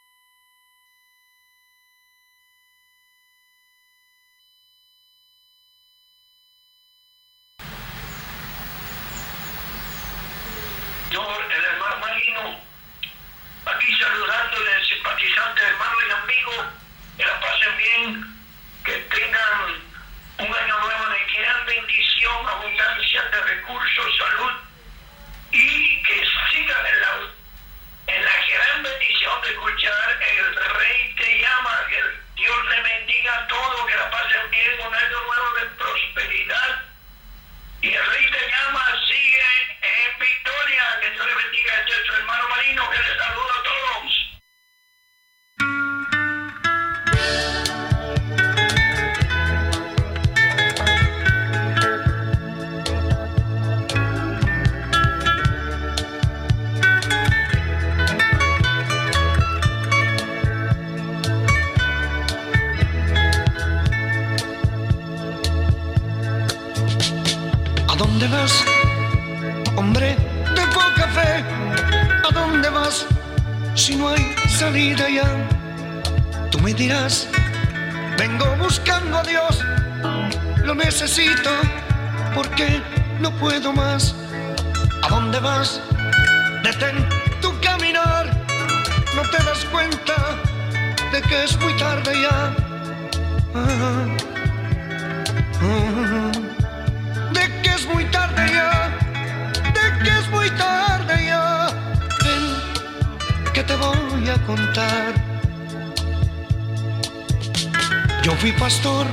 Hombre 69.77 70.17
de 70.55 70.67
poca 70.69 71.07
fe? 71.09 71.45
¿A 72.29 72.33
dónde 72.33 72.69
vas 72.71 73.07
si 73.75 73.97
no 73.97 74.09
hay 74.09 74.35
salida 74.49 75.09
ya? 75.09 75.29
Tú 76.51 76.59
me 76.61 76.73
dirás, 76.75 77.29
vengo 78.19 78.47
buscando 78.57 79.19
a 79.19 79.23
Dios, 79.23 79.65
lo 80.65 80.75
necesito 80.75 81.51
porque 82.35 82.81
no 83.21 83.31
puedo 83.33 83.73
más. 83.73 84.15
¿A 85.03 85.09
dónde 85.09 85.39
vas? 85.41 85.81
Detén 86.63 86.97
tu 87.41 87.53
caminar, 87.61 88.27
no 89.15 89.23
te 89.23 89.43
das 89.43 89.65
cuenta 89.67 90.15
de 91.13 91.23
que 91.23 91.45
es 91.45 91.59
muy 91.61 91.75
tarde 91.77 92.13
ya. 92.23 92.55
Ah, 93.55 94.07
ah 95.63 96.33
de 97.33 97.63
que 97.63 97.71
es 97.71 97.87
muy 97.87 98.05
tarde 98.07 98.51
ya, 98.53 98.94
te 103.67 103.77
voy 103.77 104.29
a 104.29 104.39
contar. 104.47 105.15
Yo 108.23 108.33
fui 108.33 108.53
pastor, 108.53 109.07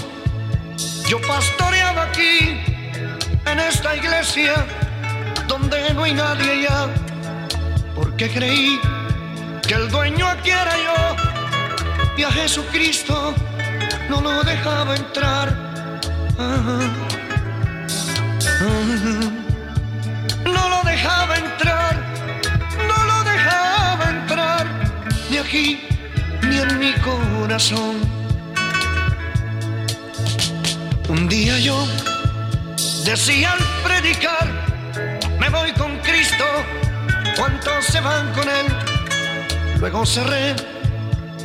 yo 1.07 1.19
pastoreaba 1.21 2.03
aquí, 2.03 2.61
en 3.45 3.59
esta 3.59 3.95
iglesia, 3.95 4.65
donde 5.47 5.93
no 5.93 6.03
hay 6.03 6.13
nadie 6.13 6.63
ya, 6.63 6.87
porque 7.95 8.29
creí 8.29 8.79
que 9.67 9.73
el 9.73 9.89
dueño 9.89 10.27
aquí 10.27 10.51
era 10.51 10.75
yo, 10.77 11.15
y 12.17 12.23
a 12.23 12.31
Jesucristo 12.31 13.33
no 14.09 14.21
lo 14.21 14.43
dejaba 14.43 14.95
entrar. 14.95 15.55
Ah. 16.39 16.79
No 18.61 19.40
ni 25.53 26.57
en 26.59 26.79
mi 26.79 26.93
corazón. 26.93 27.99
Un 31.09 31.27
día 31.27 31.59
yo 31.59 31.85
decía 33.03 33.51
al 33.51 33.59
predicar, 33.83 34.47
me 35.41 35.49
voy 35.49 35.73
con 35.73 35.97
Cristo, 35.99 36.45
¿cuántos 37.35 37.83
se 37.85 37.99
van 37.99 38.31
con 38.31 38.47
Él? 38.47 38.65
Luego 39.79 40.05
cerré 40.05 40.55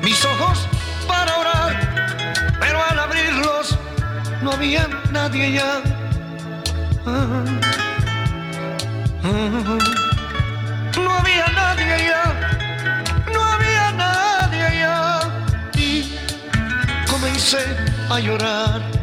mis 0.04 0.24
ojos 0.24 0.68
para 1.09 1.38
orar, 1.38 2.54
pero 2.61 2.80
al 2.88 3.00
abrirlos 3.00 3.76
no 4.40 4.52
había 4.52 4.86
nadie 5.11 5.50
ya. 5.50 5.82
No 10.94 11.11
había 11.12 11.46
nadie 11.48 12.07
ya, 12.07 12.26
comencé 17.37 17.59
a 18.09 18.18
llorar. 18.18 18.95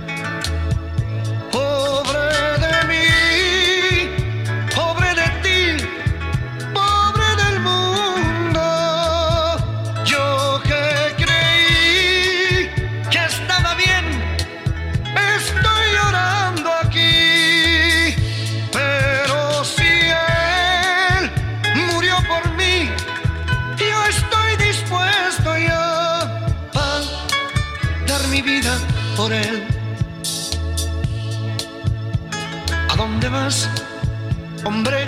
Hombre 34.76 35.06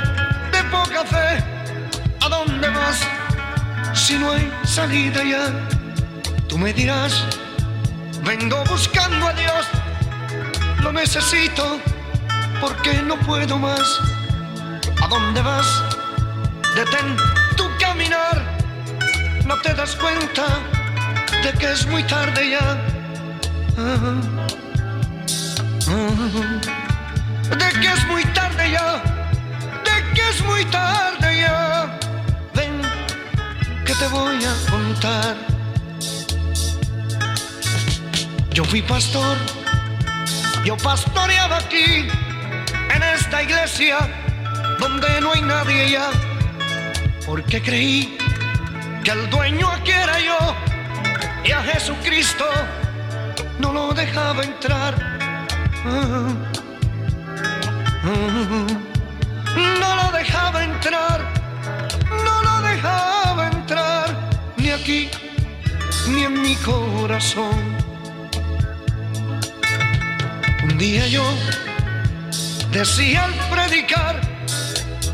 de 0.51 0.63
poca 0.69 1.03
fe, 1.05 1.43
¿a 2.21 2.29
dónde 2.29 2.69
vas? 2.69 2.99
Si 3.95 4.15
no 4.15 4.31
hay 4.31 4.47
salida 4.63 5.23
ya, 5.23 5.47
tú 6.47 6.59
me 6.59 6.71
dirás, 6.71 7.25
vengo 8.23 8.63
buscando 8.65 9.27
a 9.27 9.33
Dios, 9.33 9.65
lo 10.83 10.91
necesito 10.93 11.79
porque 12.61 13.01
no 13.01 13.15
puedo 13.21 13.57
más. 13.57 13.99
¿A 15.01 15.07
dónde 15.07 15.41
vas? 15.41 15.67
Detén 16.75 17.17
tu 17.57 17.65
caminar, 17.79 18.43
no 19.45 19.59
te 19.61 19.73
das 19.73 19.95
cuenta 19.95 20.45
de 21.43 21.51
que 21.53 21.71
es 21.71 21.87
muy 21.87 22.03
tarde 22.03 22.51
ya. 22.51 22.77
Ah, 23.79 24.21
ah, 25.89 26.15
de 27.49 27.79
que 27.79 27.87
es 27.87 28.07
muy 28.07 28.23
tarde 28.25 28.71
ya, 28.71 29.14
es 30.29 30.43
muy 30.43 30.65
tarde 30.65 31.41
ya. 31.41 31.97
Ven, 32.53 32.81
que 33.85 33.93
te 33.93 34.07
voy 34.07 34.43
a 34.43 34.71
contar. 34.71 35.35
Yo 38.51 38.63
fui 38.63 38.81
pastor, 38.81 39.37
yo 40.63 40.77
pastoreaba 40.77 41.57
aquí, 41.57 42.07
en 42.95 43.03
esta 43.03 43.43
iglesia, 43.43 43.97
donde 44.79 45.19
no 45.19 45.33
hay 45.33 45.41
nadie 45.41 45.91
ya, 45.91 46.09
porque 47.25 47.61
creí 47.61 48.17
que 49.03 49.11
el 49.11 49.29
dueño 49.29 49.69
aquí 49.69 49.91
era 49.91 50.19
yo 50.21 50.37
y 51.43 51.51
a 51.51 51.61
Jesucristo 51.63 52.45
no 53.59 53.73
lo 53.73 53.93
dejaba 53.93 54.41
entrar. 54.43 54.95
Ah, 55.85 56.29
ah, 58.05 58.94
no 59.55 59.95
lo 59.95 60.11
dejaba 60.11 60.63
entrar, 60.63 61.21
no 62.23 62.41
lo 62.41 62.61
dejaba 62.61 63.47
entrar, 63.47 64.29
ni 64.57 64.69
aquí, 64.69 65.09
ni 66.07 66.23
en 66.23 66.41
mi 66.41 66.55
corazón. 66.57 67.55
Un 70.63 70.77
día 70.77 71.07
yo 71.07 71.23
decía 72.71 73.25
al 73.25 73.33
predicar, 73.49 74.19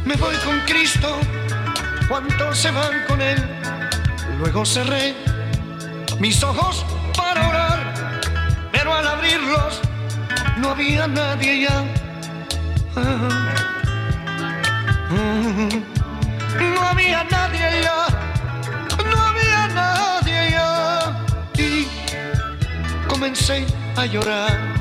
me 0.06 0.16
voy 0.16 0.36
con 0.38 0.60
Cristo, 0.62 1.20
¿cuántos 2.08 2.58
se 2.58 2.72
van 2.72 3.06
con 3.08 3.22
Él? 3.22 3.38
Luego 4.40 4.66
cerré 4.66 5.14
mis 6.20 6.44
ojos 6.44 6.86
para 7.16 7.48
orar, 7.48 7.94
pero 8.72 8.94
al 8.94 9.08
abrirlos 9.08 9.82
no 10.58 10.70
había 10.72 11.08
nadie 11.08 11.62
ya. 11.62 11.84
No 15.12 16.82
había 16.82 17.24
nadie 17.26 17.84
ya, 17.84 18.08
no 19.04 19.18
había 19.28 19.68
nadie 19.68 20.52
ya. 20.52 21.26
Y 21.58 21.88
comencé 23.08 23.66
a 23.98 24.06
llorar. 24.06 24.81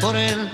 Por 0.00 0.16
Él. 0.16 0.47